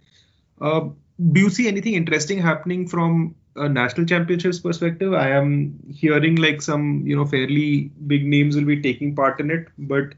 Uh, 0.60 0.88
do 1.32 1.40
you 1.40 1.50
see 1.50 1.68
anything 1.68 1.94
interesting 1.94 2.38
happening 2.38 2.86
from 2.86 3.34
a 3.56 3.68
national 3.68 4.06
championships 4.06 4.58
perspective? 4.58 5.14
I 5.14 5.30
am 5.30 5.78
hearing 5.90 6.36
like 6.36 6.62
some 6.62 7.06
you 7.06 7.16
know 7.16 7.24
fairly 7.24 7.90
big 8.06 8.24
names 8.24 8.56
will 8.56 8.64
be 8.64 8.80
taking 8.80 9.14
part 9.14 9.40
in 9.40 9.50
it, 9.50 9.68
but 9.78 10.14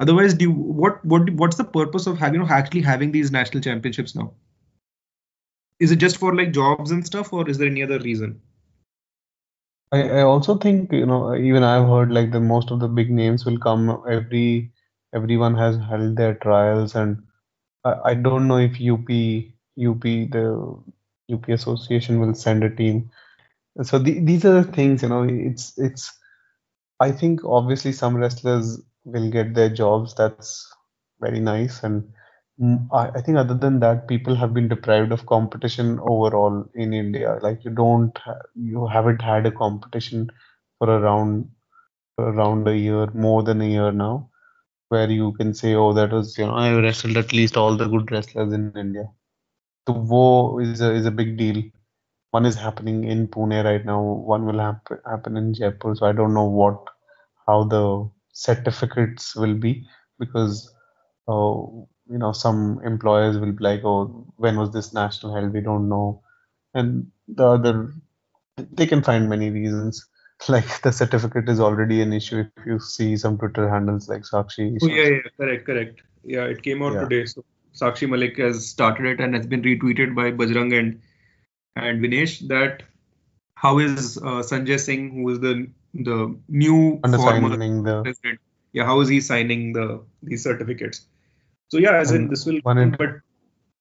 otherwise, 0.00 0.34
do 0.34 0.46
you, 0.46 0.52
what 0.52 1.04
what 1.04 1.30
what's 1.30 1.56
the 1.56 1.64
purpose 1.64 2.06
of 2.06 2.18
having 2.18 2.40
you 2.40 2.46
know 2.46 2.52
actually 2.52 2.82
having 2.82 3.12
these 3.12 3.30
national 3.30 3.62
championships 3.62 4.14
now? 4.14 4.32
Is 5.80 5.92
it 5.92 5.96
just 5.96 6.16
for 6.16 6.34
like 6.34 6.52
jobs 6.52 6.90
and 6.90 7.06
stuff, 7.06 7.32
or 7.32 7.48
is 7.48 7.58
there 7.58 7.68
any 7.68 7.82
other 7.82 7.98
reason? 7.98 8.40
I, 9.90 10.02
I 10.02 10.22
also 10.22 10.56
think, 10.56 10.92
you 10.92 11.06
know, 11.06 11.34
even 11.34 11.62
I've 11.62 11.88
heard 11.88 12.12
like 12.12 12.30
the 12.30 12.40
most 12.40 12.70
of 12.70 12.80
the 12.80 12.88
big 12.88 13.10
names 13.10 13.46
will 13.46 13.58
come. 13.58 14.02
Every 14.08 14.70
everyone 15.14 15.54
has 15.54 15.78
held 15.78 16.16
their 16.16 16.34
trials, 16.34 16.94
and 16.94 17.22
I, 17.84 17.94
I 18.04 18.14
don't 18.14 18.48
know 18.48 18.58
if 18.58 18.80
UP 18.80 19.08
UP 19.86 20.02
the 20.02 20.76
UP 21.32 21.48
Association 21.48 22.20
will 22.20 22.34
send 22.34 22.64
a 22.64 22.70
team. 22.70 23.10
So 23.82 23.98
the, 23.98 24.18
these 24.20 24.44
are 24.44 24.62
the 24.62 24.72
things, 24.72 25.02
you 25.02 25.08
know, 25.08 25.22
it's 25.22 25.78
it's. 25.78 26.12
I 27.00 27.12
think 27.12 27.44
obviously 27.44 27.92
some 27.92 28.16
wrestlers 28.16 28.80
will 29.04 29.30
get 29.30 29.54
their 29.54 29.68
jobs. 29.68 30.14
That's 30.14 30.66
very 31.20 31.38
nice, 31.38 31.84
and 31.84 32.12
I, 32.92 33.10
I 33.14 33.20
think 33.20 33.38
other 33.38 33.54
than 33.54 33.78
that, 33.80 34.08
people 34.08 34.34
have 34.34 34.52
been 34.52 34.68
deprived 34.68 35.12
of 35.12 35.26
competition 35.26 36.00
overall 36.00 36.68
in 36.74 36.92
India. 36.92 37.38
Like 37.40 37.64
you 37.64 37.70
don't, 37.70 38.18
you 38.56 38.86
haven't 38.86 39.22
had 39.22 39.46
a 39.46 39.52
competition 39.52 40.30
for 40.78 40.88
around 40.88 41.48
around 42.18 42.66
a 42.66 42.76
year, 42.76 43.06
more 43.14 43.44
than 43.44 43.60
a 43.60 43.68
year 43.68 43.92
now, 43.92 44.28
where 44.88 45.08
you 45.08 45.32
can 45.34 45.54
say, 45.54 45.74
oh, 45.74 45.92
that 45.92 46.12
was, 46.12 46.36
you 46.36 46.46
know, 46.46 46.54
I 46.54 46.76
wrestled 46.80 47.16
at 47.16 47.32
least 47.32 47.56
all 47.56 47.76
the 47.76 47.86
good 47.86 48.10
wrestlers 48.10 48.52
in 48.52 48.72
India. 48.76 49.08
So 49.88 49.94
wo 49.94 50.60
is 50.60 50.82
a 50.82 50.92
is 50.94 51.06
a 51.06 51.12
big 51.12 51.36
deal. 51.38 51.62
One 52.32 52.46
is 52.46 52.56
happening 52.56 53.04
in 53.04 53.28
Pune 53.28 53.64
right 53.64 53.84
now. 53.84 54.02
One 54.02 54.46
will 54.46 54.58
happen 54.60 54.98
happen 55.06 55.36
in 55.36 55.54
Jaipur. 55.54 55.94
So 55.96 56.06
I 56.06 56.12
don't 56.12 56.34
know 56.34 56.44
what 56.44 56.78
how 57.46 57.64
the 57.64 58.10
certificates 58.32 59.36
will 59.36 59.54
be 59.54 59.86
because 60.18 60.74
uh, 61.28 61.54
you 62.12 62.18
know 62.18 62.32
some 62.32 62.80
employers 62.84 63.38
will 63.38 63.52
be 63.52 63.64
like, 63.64 63.84
oh, 63.84 64.26
when 64.36 64.56
was 64.58 64.72
this 64.72 64.92
national 64.94 65.34
held? 65.34 65.52
We 65.52 65.62
don't 65.62 65.88
know, 65.88 66.22
and 66.74 67.10
the 67.28 67.46
other 67.46 67.92
they 68.72 68.86
can 68.86 69.02
find 69.02 69.28
many 69.28 69.50
reasons. 69.50 70.06
Like 70.48 70.82
the 70.82 70.92
certificate 70.92 71.48
is 71.48 71.60
already 71.60 72.00
an 72.02 72.12
issue 72.12 72.40
if 72.40 72.66
you 72.66 72.78
see 72.78 73.16
some 73.16 73.38
Twitter 73.38 73.68
handles 73.68 74.08
like 74.08 74.22
Sakshi. 74.22 74.78
Oh 74.82 74.86
yeah, 74.88 75.08
yeah, 75.08 75.28
correct, 75.38 75.66
correct. 75.66 76.02
Yeah, 76.24 76.44
it 76.44 76.62
came 76.62 76.82
out 76.82 76.92
Yeah. 76.94 77.08
today. 77.08 77.26
So 77.26 77.44
Sakshi 77.80 78.08
Malik 78.08 78.38
has 78.38 78.66
started 78.68 79.06
it 79.06 79.20
and 79.20 79.34
has 79.34 79.46
been 79.46 79.62
retweeted 79.62 80.14
by 80.14 80.30
Bajrang 80.30 80.78
and 80.78 81.00
and 81.76 82.02
Vinesh 82.04 82.46
that 82.48 82.82
how 83.54 83.78
is 83.78 84.16
uh, 84.18 84.42
Sanjay 84.50 84.78
Singh, 84.78 85.10
who 85.10 85.28
is 85.30 85.40
the 85.40 85.68
the 85.94 86.36
new 86.48 87.00
former 87.16 87.50
the 87.56 88.02
president, 88.02 88.40
yeah, 88.72 88.84
how 88.84 89.00
is 89.00 89.08
he 89.08 89.20
signing 89.20 89.72
the 89.72 90.02
these 90.22 90.44
certificates? 90.44 91.06
So 91.68 91.78
yeah, 91.78 91.96
as 91.96 92.12
in 92.12 92.28
this 92.28 92.46
will, 92.46 92.60
one 92.62 92.78
int- 92.78 92.98
but 92.98 93.20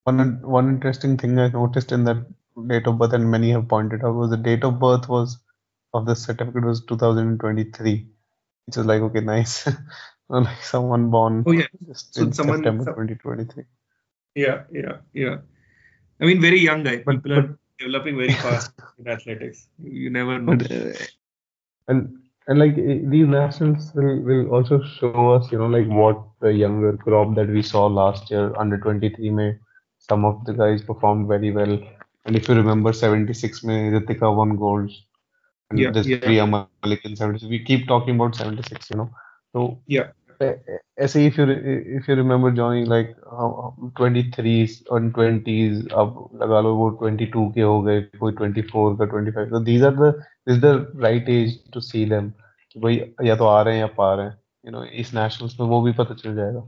one 0.04 0.42
one 0.42 0.70
interesting 0.70 1.18
thing 1.18 1.38
I 1.38 1.50
noticed 1.50 1.92
in 1.92 2.06
that 2.06 2.26
date 2.68 2.88
of 2.88 2.98
birth, 2.98 3.14
and 3.14 3.30
many 3.30 3.52
have 3.52 3.68
pointed 3.68 4.04
out, 4.04 4.16
was 4.16 4.32
the 4.32 4.38
date 4.38 4.64
of 4.64 4.80
birth 4.80 5.08
was 5.08 5.38
of 5.94 6.06
the 6.06 6.16
certificate 6.16 6.66
was 6.66 6.84
2023, 6.86 8.08
which 8.66 8.78
is 8.78 8.86
like 8.86 9.02
okay, 9.02 9.22
nice. 9.22 9.70
Like 10.30 10.62
someone 10.62 11.10
born 11.10 11.46
oh 11.48 11.52
yeah, 11.52 11.68
just 11.88 12.14
so 12.14 12.24
in 12.24 12.34
someone, 12.34 12.58
September 12.58 12.84
2023. 12.84 13.64
Yeah, 14.38 14.64
yeah, 14.72 14.98
yeah. 15.14 15.38
I 16.22 16.26
mean, 16.26 16.42
very 16.42 16.60
young 16.60 16.84
guy. 16.84 16.98
But- 17.06 17.32
are 17.32 17.58
developing 17.80 18.18
very 18.18 18.34
fast 18.34 18.72
in 19.00 19.08
athletics. 19.08 19.68
You 19.84 20.10
never 20.10 20.40
know. 20.40 20.56
But, 20.56 20.72
uh, 20.72 20.94
and 21.88 22.18
and 22.48 22.60
like 22.60 22.78
eh, 22.78 23.00
these 23.04 23.28
nationals 23.28 23.92
will, 23.94 24.22
will 24.30 24.50
also 24.50 24.82
show 24.84 25.34
us, 25.34 25.52
you 25.52 25.60
know, 25.60 25.68
like 25.68 25.88
what 25.88 26.22
the 26.42 26.54
younger 26.54 26.96
crop 26.98 27.36
that 27.36 27.50
we 27.50 27.62
saw 27.62 27.86
last 27.88 28.32
year 28.32 28.54
under 28.58 28.78
23 28.78 29.30
May, 29.30 29.56
some 29.98 30.26
of 30.26 30.44
the 30.46 30.54
guys 30.54 30.82
performed 30.82 31.28
very 31.28 31.52
well. 31.52 31.78
And 32.26 32.36
if 32.36 32.48
you 32.48 32.56
remember 32.56 32.94
76 32.94 33.64
May, 33.64 33.92
Ritika 33.92 34.36
won 34.36 34.56
gold. 34.58 34.92
And 35.70 35.80
Yeah, 35.80 35.92
there's 35.92 36.08
yeah. 36.08 36.18
Priya 36.20 36.48
Malik 36.48 37.06
in 37.06 37.16
76. 37.16 37.50
We 37.50 37.64
keep 37.64 37.88
talking 37.88 38.16
about 38.16 38.36
76, 38.36 38.90
you 38.92 38.98
know. 38.98 39.10
So 39.54 39.82
Yeah. 39.88 40.12
Eh, 40.42 40.54
eh, 40.70 40.78
ऐसे 41.00 41.30
re- 41.30 41.98
if 41.98 42.08
you 42.08 42.16
remember 42.16 42.52
Johnny 42.52 42.86
like 42.86 43.16
uh, 43.32 43.72
23s 44.00 44.84
and 44.92 45.14
20s 45.14 45.88
अब 46.02 46.30
लगा 46.42 46.60
लो 46.62 46.76
वो 46.76 46.90
22 47.04 47.54
के 47.56 47.62
हो 47.62 47.82
गए 47.82 48.02
कोई 48.02 48.34
24 48.34 48.98
का 49.02 49.10
25 49.14 49.50
so 49.52 49.64
these 49.70 49.86
are 49.90 49.96
the 50.02 50.12
this 50.48 50.56
is 50.56 50.62
the 50.62 50.74
right 51.06 51.30
age 51.38 51.56
to 51.76 51.82
see 51.90 52.06
them 52.16 52.32
कि 52.74 52.80
भाई 52.80 53.02
या 53.28 53.36
तो 53.36 53.46
आ 53.46 53.62
रहे 53.62 53.74
हैं 53.74 53.82
या 53.82 53.88
पा 54.02 54.14
रहे 54.16 54.26
हैं 54.26 54.38
you 54.66 54.76
know 54.76 54.84
इस 55.04 55.14
nationals 55.16 55.60
में 55.60 55.68
वो 55.68 55.82
भी 55.82 55.94
पता 56.02 56.14
चल 56.14 56.36
जाएगा 56.36 56.68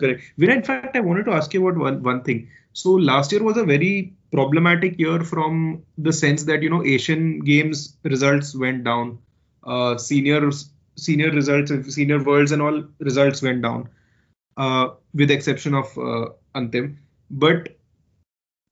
Correct. 0.00 0.22
Veera, 0.38 0.54
in 0.56 0.62
fact, 0.62 0.96
I 0.96 1.00
wanted 1.00 1.26
to 1.26 1.32
ask 1.32 1.52
you 1.54 1.68
about 1.68 1.80
one, 1.80 2.02
one 2.02 2.22
thing. 2.22 2.48
So 2.72 2.92
last 2.92 3.30
year 3.30 3.42
was 3.42 3.56
a 3.56 3.64
very 3.64 4.14
problematic 4.32 4.98
year 4.98 5.20
from 5.22 5.82
the 5.98 6.12
sense 6.12 6.44
that 6.44 6.62
you 6.62 6.70
know 6.70 6.84
Asian 6.84 7.40
Games 7.40 7.96
results 8.02 8.56
went 8.56 8.84
down, 8.84 9.18
uh, 9.64 9.98
seniors 9.98 10.71
senior 10.96 11.30
results, 11.30 11.72
senior 11.94 12.22
worlds 12.22 12.52
and 12.52 12.62
all 12.62 12.84
results 12.98 13.42
went 13.42 13.62
down, 13.62 13.88
uh, 14.56 14.90
with 15.14 15.28
the 15.28 15.34
exception 15.34 15.74
of 15.74 15.86
uh, 15.98 16.28
Antim. 16.54 16.96
But 17.30 17.76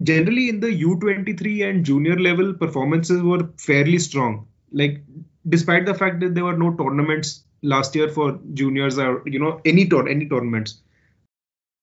generally 0.02 0.48
in 0.48 0.61
the 0.61 0.83
U23 0.83 1.68
and 1.68 1.85
junior 1.85 2.18
level 2.18 2.52
performances 2.54 3.22
were 3.22 3.48
fairly 3.59 3.98
strong. 3.98 4.46
Like 4.72 5.02
despite 5.48 5.87
the 5.87 5.94
fact 5.94 6.20
that 6.20 6.35
there 6.35 6.44
were 6.44 6.56
no 6.56 6.74
tournaments 6.74 7.44
last 7.62 7.94
year 7.94 8.09
for 8.09 8.38
juniors 8.54 8.98
or 8.98 9.22
you 9.26 9.38
know 9.38 9.61
any 9.64 9.87
tour 9.87 10.09
any 10.09 10.26
tournaments 10.26 10.80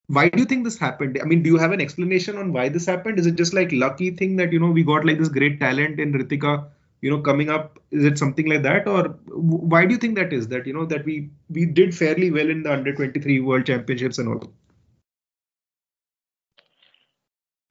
why 0.07 0.29
do 0.29 0.39
you 0.39 0.45
think 0.45 0.63
this 0.63 0.77
happened 0.77 1.19
i 1.21 1.25
mean 1.25 1.43
do 1.43 1.49
you 1.49 1.57
have 1.57 1.71
an 1.71 1.81
explanation 1.81 2.37
on 2.37 2.51
why 2.53 2.67
this 2.69 2.85
happened 2.85 3.19
is 3.19 3.25
it 3.25 3.35
just 3.35 3.53
like 3.53 3.71
lucky 3.71 4.09
thing 4.11 4.35
that 4.35 4.51
you 4.51 4.59
know 4.59 4.71
we 4.71 4.83
got 4.83 5.05
like 5.05 5.19
this 5.19 5.29
great 5.29 5.59
talent 5.59 5.99
in 5.99 6.13
ritika 6.13 6.65
you 7.01 7.09
know 7.11 7.19
coming 7.21 7.49
up 7.49 7.79
is 7.91 8.05
it 8.05 8.17
something 8.17 8.47
like 8.47 8.63
that 8.63 8.87
or 8.87 9.03
why 9.73 9.85
do 9.85 9.93
you 9.93 9.99
think 9.99 10.15
that 10.15 10.33
is 10.33 10.47
that 10.49 10.65
you 10.67 10.73
know 10.73 10.85
that 10.85 11.05
we 11.05 11.29
we 11.49 11.65
did 11.65 11.95
fairly 11.95 12.31
well 12.31 12.49
in 12.49 12.63
the 12.63 12.73
under 12.73 12.93
23 12.93 13.39
world 13.41 13.65
championships 13.65 14.17
and 14.19 14.29
all 14.29 14.43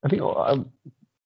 I 0.05 0.09
think 0.09 0.23
uh, 0.23 0.59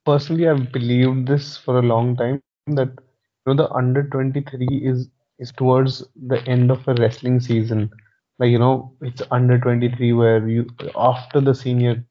personally 0.07 0.49
I've 0.49 0.73
believed 0.73 1.29
this 1.29 1.57
for 1.57 1.79
a 1.79 1.83
long 1.83 2.17
time 2.17 2.43
that 2.69 2.89
you 2.89 3.55
know 3.55 3.55
the 3.55 3.71
under 3.73 4.05
23 4.09 4.67
is 4.93 5.09
is 5.39 5.53
towards 5.53 6.05
the 6.17 6.43
end 6.49 6.71
of 6.71 6.87
a 6.89 6.95
wrestling 6.95 7.41
season. 7.41 7.91
Like 8.39 8.51
you 8.51 8.59
know 8.59 8.97
it's 9.03 9.23
under 9.31 9.59
23 9.59 10.13
where 10.15 10.49
you 10.49 10.67
after 10.97 11.41
the 11.41 11.55
senior 11.55 12.05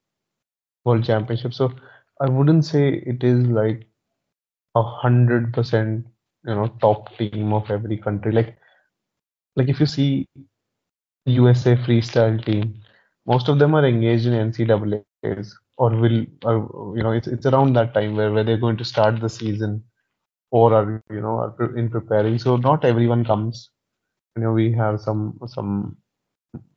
world 0.86 1.06
championship. 1.06 1.54
So 1.54 1.74
I 2.22 2.30
wouldn't 2.30 2.66
say 2.66 2.96
it 3.06 3.24
is 3.24 3.48
like 3.48 3.89
a 4.75 4.83
hundred 4.83 5.53
percent 5.53 6.07
you 6.47 6.55
know 6.55 6.69
top 6.81 7.17
team 7.19 7.53
of 7.53 7.71
every 7.71 7.97
country. 7.99 8.33
Like 8.33 8.57
like 9.57 9.69
if 9.69 9.81
you 9.81 9.87
see 9.87 10.27
USA 11.27 11.77
freestyle 11.77 12.45
team, 12.45 12.81
most 13.27 13.49
of 13.49 13.59
them 13.59 13.75
are 13.75 13.87
engaged 13.87 14.27
in 14.27 14.35
NCAAs 14.35 15.55
or 15.79 15.91
will 15.91 16.27
or 16.45 16.95
you 16.97 17.03
know 17.03 17.13
it's 17.13 17.27
it's 17.29 17.47
around 17.47 17.75
that 17.75 17.95
time 17.95 18.17
where, 18.17 18.33
where 18.33 18.45
they're 18.45 18.59
going 18.67 18.77
to 18.79 18.85
start 18.85 19.21
the 19.21 19.29
season 19.29 19.83
or 20.51 20.73
are 20.75 21.03
you 21.11 21.21
know 21.21 21.37
are 21.39 21.51
pre- 21.51 21.79
in 21.81 21.89
preparing. 21.91 22.39
So 22.39 22.57
not 22.57 22.85
everyone 22.85 23.25
comes. 23.25 23.71
You 24.37 24.43
know 24.45 24.53
we 24.53 24.73
have 24.73 25.01
some 25.01 25.39
some 25.47 25.97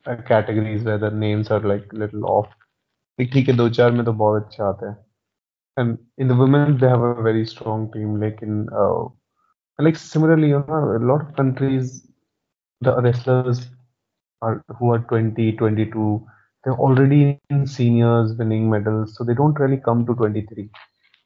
uh, 0.06 0.16
categories 0.28 0.84
where 0.84 0.98
the 1.00 1.12
names 1.12 1.50
are 1.52 1.62
like 1.62 1.92
little 1.94 2.26
off. 2.26 2.48
like 3.20 3.32
ठीक 3.34 3.48
है 3.50 3.56
दो 3.58 3.70
चार 3.80 3.92
में 3.92 4.06
तो 4.06 4.14
बहुत 4.24 4.44
अच्छे 4.46 4.64
आते 4.64 4.86
हैं. 4.88 4.98
And 5.78 5.98
in 6.18 6.28
the 6.28 6.36
women 6.36 6.78
they 6.78 6.88
have 6.88 7.02
a 7.02 7.22
very 7.22 7.46
strong 7.46 7.92
team. 7.92 8.20
Like 8.20 8.42
in 8.42 8.68
uh, 8.76 9.06
like 9.80 9.96
similarly 9.96 10.50
you 10.50 10.66
know 10.68 10.98
a 10.98 11.06
lot 11.06 11.22
of 11.22 11.36
countries 11.36 12.08
the 12.82 13.00
wrestlers 13.02 13.68
are 14.42 14.64
who 14.80 14.92
are 14.92 15.00
20, 15.00 15.54
22, 15.54 16.26
they're 16.64 16.74
already 16.74 17.40
in 17.50 17.66
seniors 17.66 18.34
winning 18.38 18.70
medals, 18.70 19.16
so 19.16 19.24
they 19.24 19.34
don't 19.34 19.60
really 19.60 19.78
come 19.78 20.06
to 20.06 20.14
23. 20.14 20.70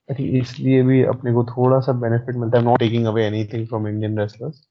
I 0.10 0.14
think 0.14 0.34
इसलिए 0.42 0.84
भी 0.84 1.04
अपने 1.04 1.34
को 1.34 1.44
थोड़ा 1.52 1.80
सा 1.80 2.00
benefit 2.02 2.36
मिलता 2.36 2.58
है. 2.58 2.64
I'm 2.64 2.70
not 2.70 2.80
taking 2.80 3.08
away 3.08 3.26
anything 3.26 3.66
from 3.68 3.88
Indian 3.88 4.16
wrestlers 4.16 4.62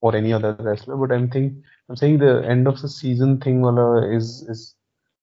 or 0.00 0.16
any 0.16 0.32
other 0.32 0.56
wrestler, 0.60 0.96
but 0.96 1.12
I'm 1.12 1.28
think 1.30 1.52
I'm 1.88 1.96
saying 1.96 2.18
the 2.18 2.42
end 2.54 2.66
of 2.66 2.80
the 2.80 2.88
season 2.88 3.38
thing 3.40 3.60
वाला 3.62 4.16
is 4.16 4.46
is 4.48 4.74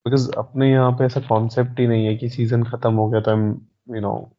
because 0.05 0.29
अपने 0.37 0.71
यहाँ 0.71 0.91
पे 0.99 1.05
ऐसा 1.05 1.21
concept 1.27 1.79
ही 1.79 1.87
नहीं 1.87 2.05
है 2.05 2.15
कि 2.17 2.29
season 2.29 2.67
खत्म 2.69 2.93
हो 2.93 3.09
गया 3.09 3.21
तो 3.21 3.31
I'm 3.31 3.45
you 3.95 4.01
know 4.01 4.31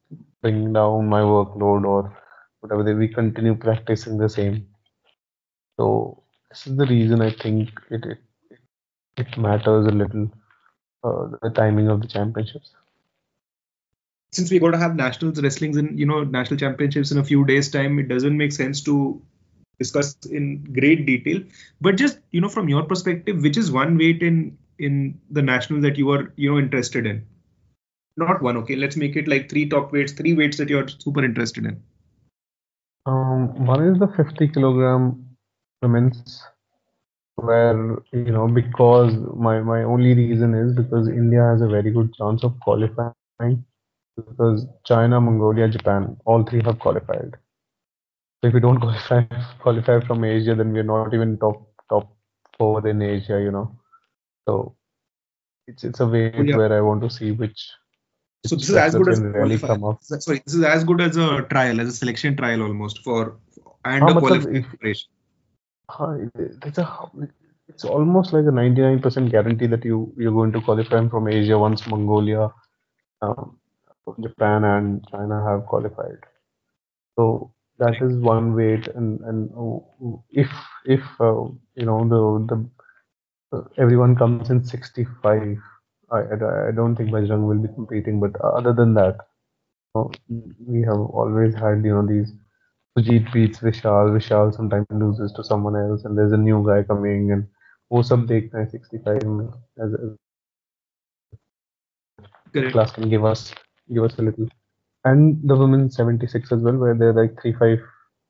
bring 0.42 0.73
down 0.73 1.09
my 1.09 1.21
workload 1.21 1.87
or 1.87 2.16
whatever. 2.61 2.83
They, 2.83 2.95
we 2.95 3.09
continue 3.09 3.55
practicing 3.55 4.18
the 4.18 4.29
same. 4.29 4.66
So 5.79 6.23
this 6.51 6.66
is 6.66 6.77
the 6.77 6.87
reason 6.87 7.23
I 7.23 7.31
think 7.31 7.71
it 7.90 8.05
it, 8.05 8.18
it 9.16 9.38
matters 9.38 9.87
a 9.87 9.90
little 9.90 10.31
uh, 11.05 11.29
the 11.42 11.51
timing 11.51 11.88
of 11.88 12.01
the 12.01 12.09
championships. 12.09 12.73
Since 14.33 14.51
we're 14.51 14.61
going 14.61 14.73
to 14.73 14.79
have 14.79 14.97
nationals 14.97 15.42
wrestlings 15.42 15.77
in 15.77 15.97
you 15.99 16.07
know 16.07 16.25
national 16.25 16.59
championships 16.59 17.11
in 17.11 17.18
a 17.18 17.25
few 17.25 17.45
days' 17.45 17.71
time, 17.71 17.99
it 17.99 18.09
doesn't 18.09 18.37
make 18.37 18.53
sense 18.53 18.83
to 18.83 19.21
discuss 19.79 20.16
in 20.27 20.64
great 20.73 21.07
detail. 21.07 21.42
But 21.81 21.97
just 21.97 22.18
you 22.31 22.40
know 22.40 22.49
from 22.49 22.68
your 22.68 22.83
perspective, 22.83 23.42
which 23.42 23.57
is 23.57 23.71
one 23.71 23.99
weight 23.99 24.23
in 24.23 24.57
in 24.80 25.20
the 25.30 25.42
national 25.42 25.82
that 25.82 25.98
you 25.98 26.12
are 26.12 26.34
you 26.36 26.52
know 26.52 26.60
interested 26.60 27.06
in? 27.06 27.26
Not 28.16 28.42
one, 28.42 28.58
okay. 28.58 28.76
Let's 28.76 28.96
make 28.96 29.16
it 29.16 29.28
like 29.28 29.50
three 29.50 29.70
top 29.70 29.92
weights, 29.92 30.13
three 30.13 30.34
weights 30.34 30.58
that 30.58 30.70
you're 30.70 30.88
super 30.88 31.24
interested 31.24 31.66
in. 31.66 31.84
Um, 33.06 33.66
one 33.66 33.84
is 33.84 34.00
the 34.00 34.08
50 34.08 34.48
kilogram 34.50 35.38
women's 35.82 36.44
where 37.36 37.98
you 38.12 38.32
know 38.32 38.48
because 38.48 39.13
my 39.36 39.60
my 39.62 39.84
only 39.84 40.13
reason 40.16 40.56
is 40.56 40.76
because 40.76 41.08
India 41.08 41.44
has 41.44 41.62
a 41.62 41.68
very 41.68 41.92
good 41.92 42.12
chance 42.16 42.44
of 42.44 42.60
qualifying 42.62 43.63
because 44.16 44.66
China, 44.84 45.22
Mongolia, 45.22 45.68
Japan, 45.68 46.18
all 46.26 46.44
three 46.44 46.62
have 46.63 46.80
qualified. 46.80 47.38
So 48.42 48.48
if 48.48 48.54
we 48.54 48.60
don't 48.60 48.80
qualify 48.86 49.24
qualify 49.60 50.00
from 50.06 50.24
Asia, 50.24 50.56
then 50.56 50.74
we're 50.74 50.84
not 50.84 51.13
even 51.13 51.38
top 51.38 51.62
top 51.90 52.12
four 52.58 52.86
in 52.88 53.02
Asia, 53.02 53.40
you 53.40 53.52
know. 53.52 53.78
So 54.48 54.76
it's 55.68 55.84
it's 55.84 56.00
a 56.00 56.08
way 56.08 56.32
oh, 56.34 56.42
yeah. 56.42 56.58
where 56.58 56.74
I 56.78 56.82
want 56.82 57.02
to 57.02 57.10
see 57.10 57.32
which. 57.32 57.70
So 58.46 58.56
this 58.56 58.70
is 58.70 58.76
as 58.76 58.96
good 58.96 59.10
as 59.10 59.20
really 59.20 59.58
come 59.58 59.84
up. 59.84 60.04
Sorry, 60.04 60.42
this 60.46 60.54
is 60.54 60.64
as 60.64 60.84
good 60.84 61.02
as 61.02 61.18
a 61.18 61.42
trial, 61.50 61.82
as 61.82 61.90
a 61.90 61.92
selection 61.92 62.38
trial 62.38 62.62
almost 62.62 63.04
for, 63.04 63.38
and 63.84 64.04
ah, 64.04 64.08
a 64.08 64.20
qualification. 64.20 65.10
Huh, 65.90 66.18
that's 66.62 66.78
a 66.78 67.10
it's 67.68 67.84
almost 67.84 68.32
like 68.32 68.46
a 68.46 68.52
99% 68.52 69.32
guarantee 69.32 69.68
that 69.68 69.84
you 69.84 70.14
you're 70.18 70.32
going 70.32 70.54
to 70.54 70.62
qualify 70.62 71.06
from 71.10 71.28
Asia 71.28 71.58
once 71.58 71.86
Mongolia, 71.88 72.50
um, 73.22 73.60
Japan 74.22 74.64
and 74.64 75.06
China 75.12 75.44
have 75.44 75.66
qualified. 75.66 76.20
So 77.18 77.52
that 77.80 78.02
is 78.02 78.18
one 78.18 78.56
way, 78.56 78.78
to, 78.78 78.96
and 78.96 79.20
and 79.22 79.52
oh, 79.58 79.86
oh, 80.02 80.24
if 80.30 80.50
if 80.86 81.02
uh, 81.20 81.44
you 81.76 81.86
know 81.90 82.00
the 82.14 82.56
the 82.56 82.70
everyone 83.79 84.16
comes 84.16 84.51
in 84.51 84.64
65, 84.64 85.59
I 86.11 86.16
I, 86.16 86.68
I 86.68 86.73
don't 86.73 86.97
think 86.97 87.11
Bajrang 87.11 87.47
will 87.47 87.59
be 87.59 87.73
competing. 87.75 88.21
But 88.21 88.40
other 88.40 88.73
than 88.73 88.95
that, 88.95 89.16
you 89.95 89.95
know, 89.95 90.11
we 90.66 90.83
have 90.83 91.01
always 91.01 91.55
had 91.55 91.85
you 91.85 91.95
know 91.95 92.07
these 92.07 92.33
Sujit 92.99 93.33
beats 93.33 93.59
Vishal, 93.61 94.11
Vishal 94.11 94.55
sometimes 94.55 94.87
loses 94.90 95.33
to 95.33 95.45
someone 95.45 95.77
else, 95.77 96.05
and 96.05 96.16
there's 96.16 96.33
a 96.33 96.37
new 96.37 96.64
guy 96.66 96.83
coming, 96.83 97.33
and 97.33 97.47
वो 97.92 98.03
सब 98.03 98.27
देखना 98.27 98.61
है 98.61 98.71
65 98.71 99.25
में 99.25 99.47
as, 99.81 99.95
as 99.95 100.16
Correct. 102.53 102.73
class 102.73 102.92
can 102.92 103.09
give 103.09 103.25
us 103.25 103.55
give 103.92 104.05
us 104.05 104.18
a 104.18 104.23
little. 104.23 104.49
And 105.05 105.40
the 105.49 105.57
women 105.57 105.90
76 105.90 106.53
as 106.53 106.61
well, 106.61 106.77
where 106.77 106.95
they're 106.95 107.12
like 107.12 107.40
three, 107.40 107.53
five, 107.53 107.79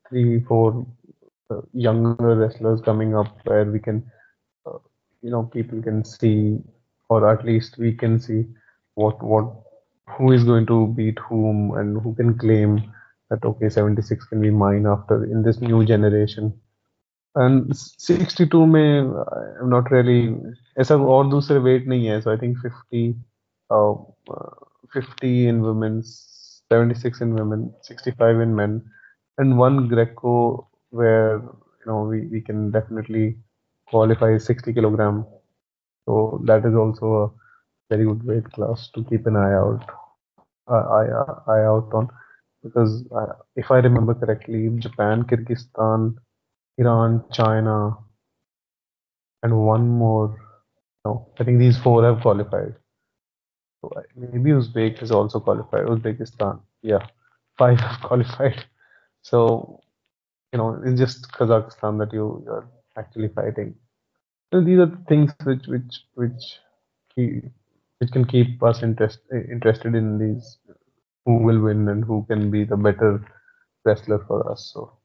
three, 0.09 0.41
four 0.41 0.87
uh, 1.51 1.61
younger 1.73 2.37
wrestlers 2.37 2.81
coming 2.81 3.15
up, 3.15 3.27
where 3.45 3.65
we 3.65 3.79
can, 3.79 3.99
uh, 3.99 4.16
you 5.27 5.31
know, 5.31 5.45
people 5.45 5.83
can 5.83 6.05
see, 6.05 6.59
or 7.09 7.31
at 7.31 7.45
least 7.45 7.79
we 7.79 7.93
can 7.93 8.19
see 8.19 8.45
what 8.95 9.23
what 9.23 9.47
who 10.09 10.33
is 10.33 10.45
going 10.45 10.67
to 10.67 10.89
beat 10.89 11.19
whom 11.19 11.75
and 11.79 12.01
who 12.03 12.15
can 12.15 12.37
claim 12.39 12.93
that 13.31 13.45
okay 13.45 13.69
76 13.69 14.25
can 14.27 14.41
be 14.41 14.51
mine 14.51 14.87
after 14.87 15.25
in 15.25 15.43
this 15.43 15.61
new 15.61 15.85
generation 15.85 16.53
and 17.35 17.73
62 17.73 18.67
में 18.67 19.09
I'm 19.61 19.71
not 19.71 19.91
really 19.91 20.35
ऐसा 20.79 20.97
और 20.97 21.31
दूसरे 21.31 21.59
weight 21.67 21.87
नहीं 21.89 22.07
है 22.07 22.23
so 22.23 22.33
I 22.33 22.37
think 22.37 22.59
50 22.59 23.15
uh, 23.71 23.93
uh, 24.29 24.51
50 24.93 25.49
in 25.49 25.63
women 25.63 26.03
76 26.03 27.23
in 27.23 27.35
women 27.35 27.73
65 27.83 28.41
in 28.41 28.55
men 28.55 28.83
and 29.39 29.59
one 29.59 29.89
Greco 29.89 30.69
where 30.91 31.37
you 31.37 31.87
know 31.87 32.03
we, 32.03 32.27
we 32.27 32.41
can 32.41 32.71
definitely 32.71 33.37
qualify 33.90 34.38
60 34.38 34.74
kilogram 34.74 35.26
so 36.06 36.42
that 36.46 36.66
is 36.66 36.76
also 36.76 37.14
a 37.24 37.32
very 37.90 38.06
good 38.06 38.24
weight 38.26 38.52
class 38.52 38.90
to 38.94 39.04
keep 39.06 39.26
an 39.28 39.36
eye 39.36 39.54
out 39.54 39.84
uh, 40.70 40.86
eye, 41.00 41.10
eye 41.54 41.66
out 41.66 41.90
on 41.94 42.10
because 42.64 43.06
uh, 43.16 43.34
if 43.56 43.72
I 43.72 43.78
remember 43.78 44.14
correctly 44.14 44.70
Japan 44.80 45.24
Kyrgyzstan 45.24 46.16
Iran, 46.78 47.24
China, 47.32 47.98
and 49.44 49.58
one 49.66 49.88
more. 49.88 50.38
No, 51.06 51.28
I 51.40 51.44
think 51.44 51.60
these 51.60 51.78
four 51.78 52.04
have 52.04 52.22
qualified. 52.22 52.76
So 53.82 53.92
maybe 54.16 54.52
Uzbek 54.52 55.00
has 55.00 55.12
also 55.12 55.40
qualified. 55.40 55.86
Uzbekistan, 55.86 56.62
yeah, 56.82 57.06
five 57.58 57.80
have 57.80 58.02
qualified. 58.04 58.66
So 59.24 59.80
you 60.54 60.58
know, 60.58 60.82
it's 60.86 61.00
just 61.00 61.32
Kazakhstan 61.32 61.98
that 62.00 62.14
you 62.14 62.44
you're 62.46 62.70
actually 62.98 63.30
fighting. 63.30 63.76
So 64.54 64.62
these 64.62 64.80
are 64.80 64.92
things 65.08 65.34
which 65.44 65.68
which 65.68 66.06
which 66.16 66.60
keep, 67.16 67.44
which 68.00 68.12
can 68.12 68.26
keep 68.26 68.64
us 68.64 68.84
interest, 68.84 69.20
interested 69.32 69.96
in 69.96 70.18
these 70.18 70.58
who 71.26 71.38
will 71.40 71.60
win 71.60 71.88
and 71.90 72.04
who 72.04 72.26
can 72.30 72.50
be 72.50 72.64
the 72.64 72.78
better 72.78 73.26
wrestler 73.86 74.20
for 74.28 74.52
us. 74.52 74.72
So 74.74 74.98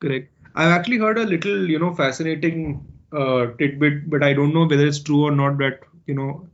Correct. 0.00 0.32
I've 0.54 0.72
actually 0.72 0.98
heard 0.98 1.18
a 1.18 1.24
little, 1.24 1.68
you 1.68 1.78
know, 1.78 1.94
fascinating 1.94 2.86
uh, 3.12 3.46
tidbit, 3.58 4.10
but 4.10 4.22
I 4.22 4.32
don't 4.32 4.54
know 4.54 4.66
whether 4.66 4.86
it's 4.86 5.00
true 5.00 5.24
or 5.24 5.30
not. 5.30 5.58
That 5.58 5.80
you 6.06 6.14
know, 6.14 6.48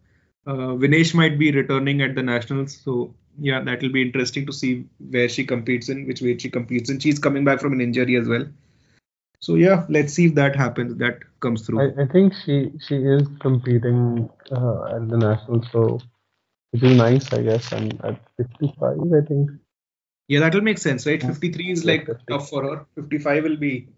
uh, 0.47 0.75
Vinesh 0.83 1.15
might 1.15 1.39
be 1.39 1.51
returning 1.53 2.03
at 2.03 2.15
the 2.15 2.23
nationals, 2.23 2.81
so 2.85 3.15
yeah, 3.39 3.61
that 3.61 3.83
will 3.83 3.93
be 3.93 4.03
interesting 4.03 4.47
to 4.47 4.53
see 4.53 4.87
where 5.11 5.29
she 5.29 5.45
competes 5.45 5.89
in, 5.89 6.07
which 6.07 6.23
weight 6.23 6.41
she 6.41 6.51
competes 6.51 6.91
in. 6.91 6.99
She's 6.99 7.19
coming 7.19 7.45
back 7.45 7.61
from 7.61 7.73
an 7.73 7.81
injury 7.81 8.17
as 8.17 8.29
well. 8.29 8.47
So 9.43 9.57
yeah, 9.57 9.87
let's 9.89 10.15
see 10.15 10.27
if 10.27 10.37
that 10.37 10.55
happens. 10.55 10.97
That 10.99 11.19
comes 11.41 11.67
through. 11.67 11.81
I, 11.81 12.03
I 12.03 12.07
think 12.07 12.33
she 12.45 12.71
she 12.87 12.95
is 12.95 13.27
competing 13.41 14.31
uh, 14.53 14.97
at 14.97 15.09
the 15.09 15.19
national, 15.19 15.65
so 15.73 16.01
which 16.71 16.85
is 16.85 16.97
nice, 16.97 17.33
I 17.33 17.43
guess. 17.43 17.73
And 17.73 17.93
at 18.05 18.21
55, 18.37 19.01
I 19.01 19.27
think. 19.27 19.51
Yeah, 20.29 20.41
that 20.41 20.55
will 20.55 20.63
make 20.63 20.79
sense, 20.79 21.07
right? 21.07 21.21
53 21.21 21.73
is 21.73 21.85
like 21.85 22.07
50. 22.07 22.23
tough 22.31 22.49
for 22.51 22.63
her. 22.63 22.87
55 22.95 23.43
will 23.43 23.57
be 23.57 23.89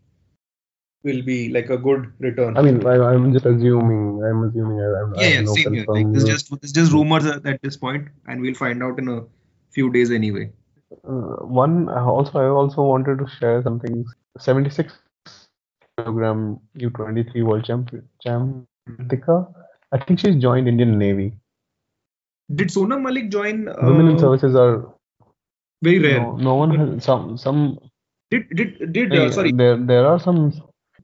will 1.02 1.22
be 1.22 1.50
like 1.50 1.68
a 1.68 1.76
good 1.76 2.11
return. 2.20 2.57
I 2.57 2.62
mean, 2.62 2.85
I, 2.87 2.94
I'm 2.94 3.30
just 3.35 3.44
assuming. 3.44 4.24
I'm 4.24 4.48
assuming. 4.48 4.80
I, 4.80 5.02
I'm, 5.02 5.14
yeah, 5.16 5.28
yeah, 5.28 5.40
no 5.42 5.54
same 5.54 5.74
here. 5.74 5.85
Like 5.87 6.11
this 6.14 6.22
is 6.22 6.28
just 6.30 6.50
this 6.62 6.70
is 6.70 6.72
just 6.72 6.92
rumors 6.92 7.26
at 7.26 7.44
at 7.44 7.61
this 7.61 7.76
point, 7.76 8.09
and 8.26 8.40
we'll 8.40 8.61
find 8.64 8.83
out 8.83 8.98
in 8.98 9.09
a 9.09 9.22
few 9.72 9.92
days 9.92 10.11
anyway. 10.11 10.50
Uh, 11.07 11.44
one 11.62 11.90
also, 11.90 12.38
I 12.38 12.46
also 12.48 12.83
wanted 12.83 13.18
to 13.18 13.26
share 13.38 13.62
something. 13.62 14.07
76 14.37 14.92
kilogram 15.98 16.61
U23 16.78 17.44
World 17.44 17.64
Champion 17.64 18.09
Champion. 18.22 18.66
I 19.92 19.98
think 19.98 20.18
she's 20.18 20.37
joined 20.37 20.68
Indian 20.68 20.98
Navy. 20.98 21.33
Did 22.54 22.68
Sonam 22.68 23.02
Malik 23.02 23.30
join? 23.30 23.68
Uh, 23.68 23.76
Women 23.83 24.09
in 24.09 24.18
services 24.18 24.54
are 24.54 24.92
very 25.83 25.98
rare. 25.98 26.20
no, 26.20 26.37
no 26.37 26.54
one 26.54 26.74
has 26.74 27.04
some 27.04 27.38
some. 27.38 27.78
Did 28.30 28.48
did 28.50 28.92
did 28.92 29.14
uh, 29.14 29.30
sorry 29.30 29.52
There 29.52 29.76
there 29.76 30.07
are 30.07 30.18
some 30.18 30.52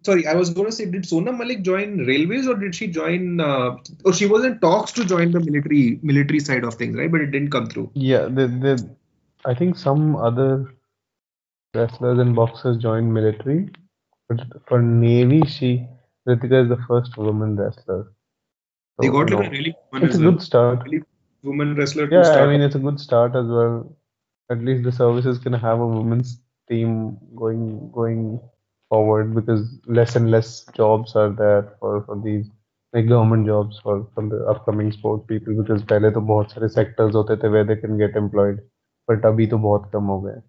sorry 0.04 0.26
I 0.26 0.34
was 0.34 0.50
going 0.50 0.66
to 0.66 0.72
say 0.72 0.86
did 0.86 1.04
Sonam 1.04 1.38
Malik 1.38 1.62
join 1.62 1.98
railways 2.06 2.48
or 2.48 2.54
did 2.54 2.74
she 2.74 2.88
join? 2.88 3.40
Uh, 3.40 3.76
or 4.04 4.12
she 4.12 4.26
was 4.26 4.44
in 4.44 4.58
talks 4.60 4.92
to 4.92 5.04
join 5.04 5.30
the 5.30 5.40
military 5.40 5.98
military 6.02 6.40
side 6.40 6.64
of 6.64 6.74
things, 6.74 6.96
right? 6.96 7.10
But 7.10 7.20
it 7.20 7.30
didn't 7.30 7.50
come 7.50 7.66
through. 7.66 7.90
Yeah, 7.94 8.24
the, 8.24 8.48
the, 8.48 8.96
I 9.44 9.54
think 9.54 9.76
some 9.76 10.16
other 10.16 10.74
wrestlers 11.74 12.18
and 12.18 12.34
boxers 12.34 12.76
joined 12.78 13.14
military, 13.14 13.70
for 14.67 14.81
Navy, 14.81 15.41
she 15.45 15.87
Ritika 16.27 16.63
is 16.63 16.69
the 16.69 16.77
first 16.87 17.17
woman 17.17 17.55
wrestler. 17.55 18.11
They 18.99 18.99
So, 18.99 19.09
got 19.09 19.19
you 19.19 19.29
like 19.29 19.39
a 19.39 19.43
know, 19.43 19.49
really 19.49 19.75
woman 19.91 20.01
it's 20.01 20.15
as 20.15 20.15
a 20.15 20.19
well. 20.19 20.31
good 20.31 20.41
start. 20.41 20.79
Really 20.85 21.01
woman 21.43 21.75
wrestler 21.75 22.07
to 22.07 22.11
Yeah, 22.11 22.23
start. 22.23 22.43
I 22.43 22.47
mean 22.47 22.61
it's 22.61 22.75
a 22.75 22.79
good 22.79 22.99
start 22.99 23.35
as 23.35 23.45
well. 23.47 23.95
At 24.49 24.59
least 24.63 24.83
the 24.83 24.91
services 24.91 25.39
can 25.39 25.53
have 25.53 25.79
a 25.79 25.87
women's 25.87 26.39
team 26.69 27.17
going 27.35 27.91
going 27.93 28.39
forward 28.89 29.33
because 29.35 29.79
less 29.87 30.15
and 30.15 30.31
less 30.31 30.65
jobs 30.75 31.15
are 31.15 31.29
there 31.31 31.75
for 31.79 32.03
for 32.05 32.19
these 32.23 32.45
like 32.93 33.07
government 33.07 33.45
jobs 33.47 33.79
for 33.83 34.07
for 34.15 34.27
the 34.29 34.45
upcoming 34.53 34.91
sports 34.91 35.25
people 35.27 35.53
because 35.61 35.83
पहले 35.93 36.11
तो 36.17 36.21
बहुत 36.33 36.51
सारे 36.51 36.69
sectors 36.77 37.15
होते 37.21 37.37
थे 37.43 37.51
where 37.55 37.65
they 37.71 37.79
can 37.85 37.97
get 38.03 38.15
employed 38.23 38.59
but 39.11 39.25
अभी 39.33 39.47
तो 39.55 39.57
बहुत 39.69 39.89
कम 39.93 40.05
हो 40.15 40.21
गए 40.27 40.41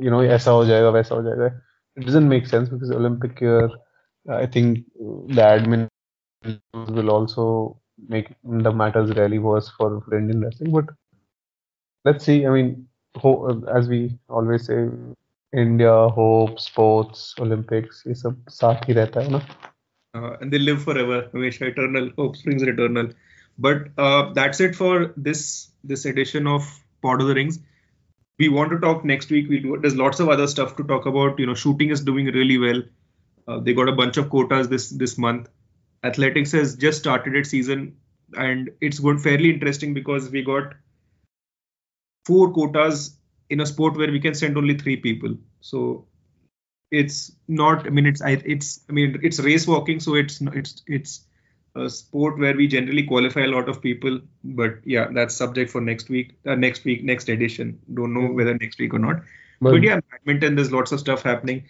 you 0.00 0.10
know 0.10 0.20
it 1.96 2.04
doesn't 2.06 2.28
make 2.28 2.46
sense 2.46 2.68
because 2.68 2.90
olympic 2.90 3.40
year 3.40 3.70
i 4.30 4.46
think 4.46 4.84
the 5.28 5.42
admin 5.54 5.88
will 6.74 7.10
also 7.10 7.80
make 8.08 8.28
the 8.44 8.72
matters 8.72 9.10
really 9.16 9.38
worse 9.38 9.68
for, 9.70 10.02
indian 10.16 10.42
wrestling 10.42 10.72
but 10.72 10.86
let's 12.04 12.24
see. 12.24 12.46
I 12.46 12.50
mean 12.50 12.88
as 13.74 13.88
we 13.88 14.18
always 14.28 14.66
say 14.66 14.88
India 15.53 15.93
hope 16.17 16.59
sports 16.59 17.33
Olympics 17.41 18.03
ये 18.07 18.13
सब 18.21 18.43
साथ 18.49 18.87
ही 18.89 18.93
रहता 18.93 19.21
है 19.21 19.31
ना 19.31 19.41
uh, 20.17 20.33
and 20.41 20.51
they 20.51 20.59
live 20.59 20.83
forever 20.83 21.21
Hamesha 21.33 21.71
eternal 21.71 22.11
hope 22.19 22.35
springs 22.35 22.67
eternal 22.73 23.09
but 23.57 23.87
uh, 23.97 24.33
that's 24.33 24.59
it 24.67 24.75
for 24.75 25.13
this 25.29 25.45
this 25.93 26.05
edition 26.05 26.47
of 26.47 26.69
Pod 27.05 27.21
of 27.21 27.27
the 27.27 27.35
Rings 27.35 27.59
we 28.39 28.49
want 28.49 28.71
to 28.71 28.79
talk 28.79 29.03
next 29.03 29.29
week. 29.31 29.49
We'll 29.49 29.61
do. 29.61 29.77
There's 29.81 29.95
lots 29.95 30.19
of 30.19 30.29
other 30.29 30.47
stuff 30.47 30.75
to 30.77 30.83
talk 30.83 31.05
about. 31.05 31.39
You 31.39 31.47
know, 31.47 31.55
shooting 31.55 31.89
is 31.89 32.01
doing 32.01 32.27
really 32.27 32.57
well. 32.57 32.81
Uh, 33.47 33.59
they 33.59 33.73
got 33.73 33.89
a 33.89 33.93
bunch 33.93 34.17
of 34.17 34.29
quotas 34.29 34.69
this 34.69 34.89
this 34.89 35.17
month. 35.17 35.49
Athletics 36.03 36.51
has 36.51 36.75
just 36.75 36.99
started 36.99 37.35
its 37.35 37.49
season, 37.49 37.97
and 38.37 38.69
it's 38.81 38.99
going 38.99 39.17
fairly 39.17 39.49
interesting 39.49 39.93
because 39.93 40.29
we 40.29 40.43
got 40.43 40.73
four 42.25 42.51
quotas 42.53 43.17
in 43.52 43.60
a 43.60 43.66
sport 43.66 43.96
where 43.96 44.10
we 44.10 44.20
can 44.20 44.34
send 44.34 44.56
only 44.56 44.76
three 44.76 44.96
people. 44.96 45.36
So 45.60 46.06
it's 46.90 47.32
not. 47.48 47.86
I 47.86 47.90
mean, 47.90 48.06
it's. 48.06 48.22
It's. 48.24 48.80
I 48.88 48.92
mean, 48.92 49.20
it's 49.22 49.38
race 49.40 49.66
walking, 49.66 50.00
so 50.00 50.14
it's. 50.14 50.40
It's. 50.40 50.82
It's 50.86 51.20
a 51.74 51.88
sport 51.88 52.38
where 52.38 52.54
we 52.54 52.66
generally 52.66 53.02
qualify 53.02 53.42
a 53.42 53.52
lot 53.54 53.68
of 53.68 53.80
people. 53.80 54.20
But 54.44 54.80
yeah, 54.84 55.08
that's 55.12 55.34
subject 55.34 55.70
for 55.70 55.80
next 55.80 56.10
week, 56.10 56.34
uh, 56.46 56.54
next 56.54 56.84
week, 56.84 57.04
next 57.04 57.28
edition. 57.28 57.78
Don't 57.94 58.12
know 58.12 58.26
whether 58.32 58.54
next 58.54 58.78
week 58.78 58.94
or 58.94 58.98
not. 58.98 59.22
But, 59.60 59.72
but 59.72 59.82
yeah, 59.82 60.00
badminton, 60.10 60.56
there's 60.56 60.72
lots 60.72 60.92
of 60.92 61.00
stuff 61.00 61.22
happening. 61.22 61.64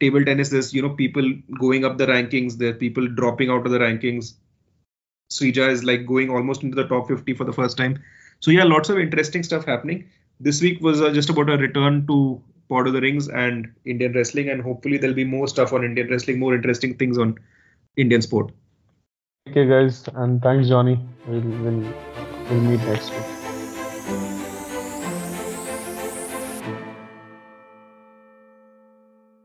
Table 0.00 0.24
tennis, 0.24 0.48
there's 0.48 0.72
you 0.72 0.82
know 0.82 0.90
people 0.90 1.30
going 1.58 1.84
up 1.84 1.98
the 1.98 2.06
rankings. 2.06 2.56
There 2.56 2.70
are 2.70 2.80
people 2.86 3.06
dropping 3.06 3.50
out 3.50 3.66
of 3.66 3.72
the 3.72 3.78
rankings. 3.78 4.34
Sreeja 5.30 5.68
is 5.68 5.84
like 5.84 6.06
going 6.06 6.30
almost 6.30 6.62
into 6.62 6.76
the 6.76 6.86
top 6.86 7.08
50 7.08 7.34
for 7.34 7.44
the 7.44 7.52
first 7.52 7.76
time. 7.76 8.02
So 8.40 8.50
yeah, 8.50 8.64
lots 8.64 8.88
of 8.88 8.98
interesting 8.98 9.42
stuff 9.42 9.64
happening. 9.64 10.10
This 10.40 10.60
week 10.60 10.80
was 10.80 11.00
uh, 11.00 11.12
just 11.12 11.30
about 11.30 11.48
a 11.48 11.56
return 11.56 12.06
to 12.06 12.42
Pod 12.68 12.86
of 12.86 12.92
the 12.92 13.00
Rings 13.00 13.28
and 13.28 13.72
Indian 13.84 14.12
wrestling, 14.12 14.48
and 14.48 14.62
hopefully 14.62 14.98
there'll 14.98 15.14
be 15.14 15.24
more 15.24 15.46
stuff 15.46 15.72
on 15.72 15.84
Indian 15.84 16.08
wrestling, 16.08 16.38
more 16.38 16.54
interesting 16.54 16.96
things 16.96 17.18
on 17.18 17.38
Indian 17.96 18.22
sport. 18.22 18.52
Okay, 19.48 19.66
guys, 19.66 20.08
and 20.14 20.42
thanks, 20.42 20.68
Johnny. 20.68 20.98
We'll, 21.26 21.40
we'll, 21.40 21.94
we'll 22.50 22.60
meet 22.60 22.80
next 22.80 23.10
week. 23.10 23.43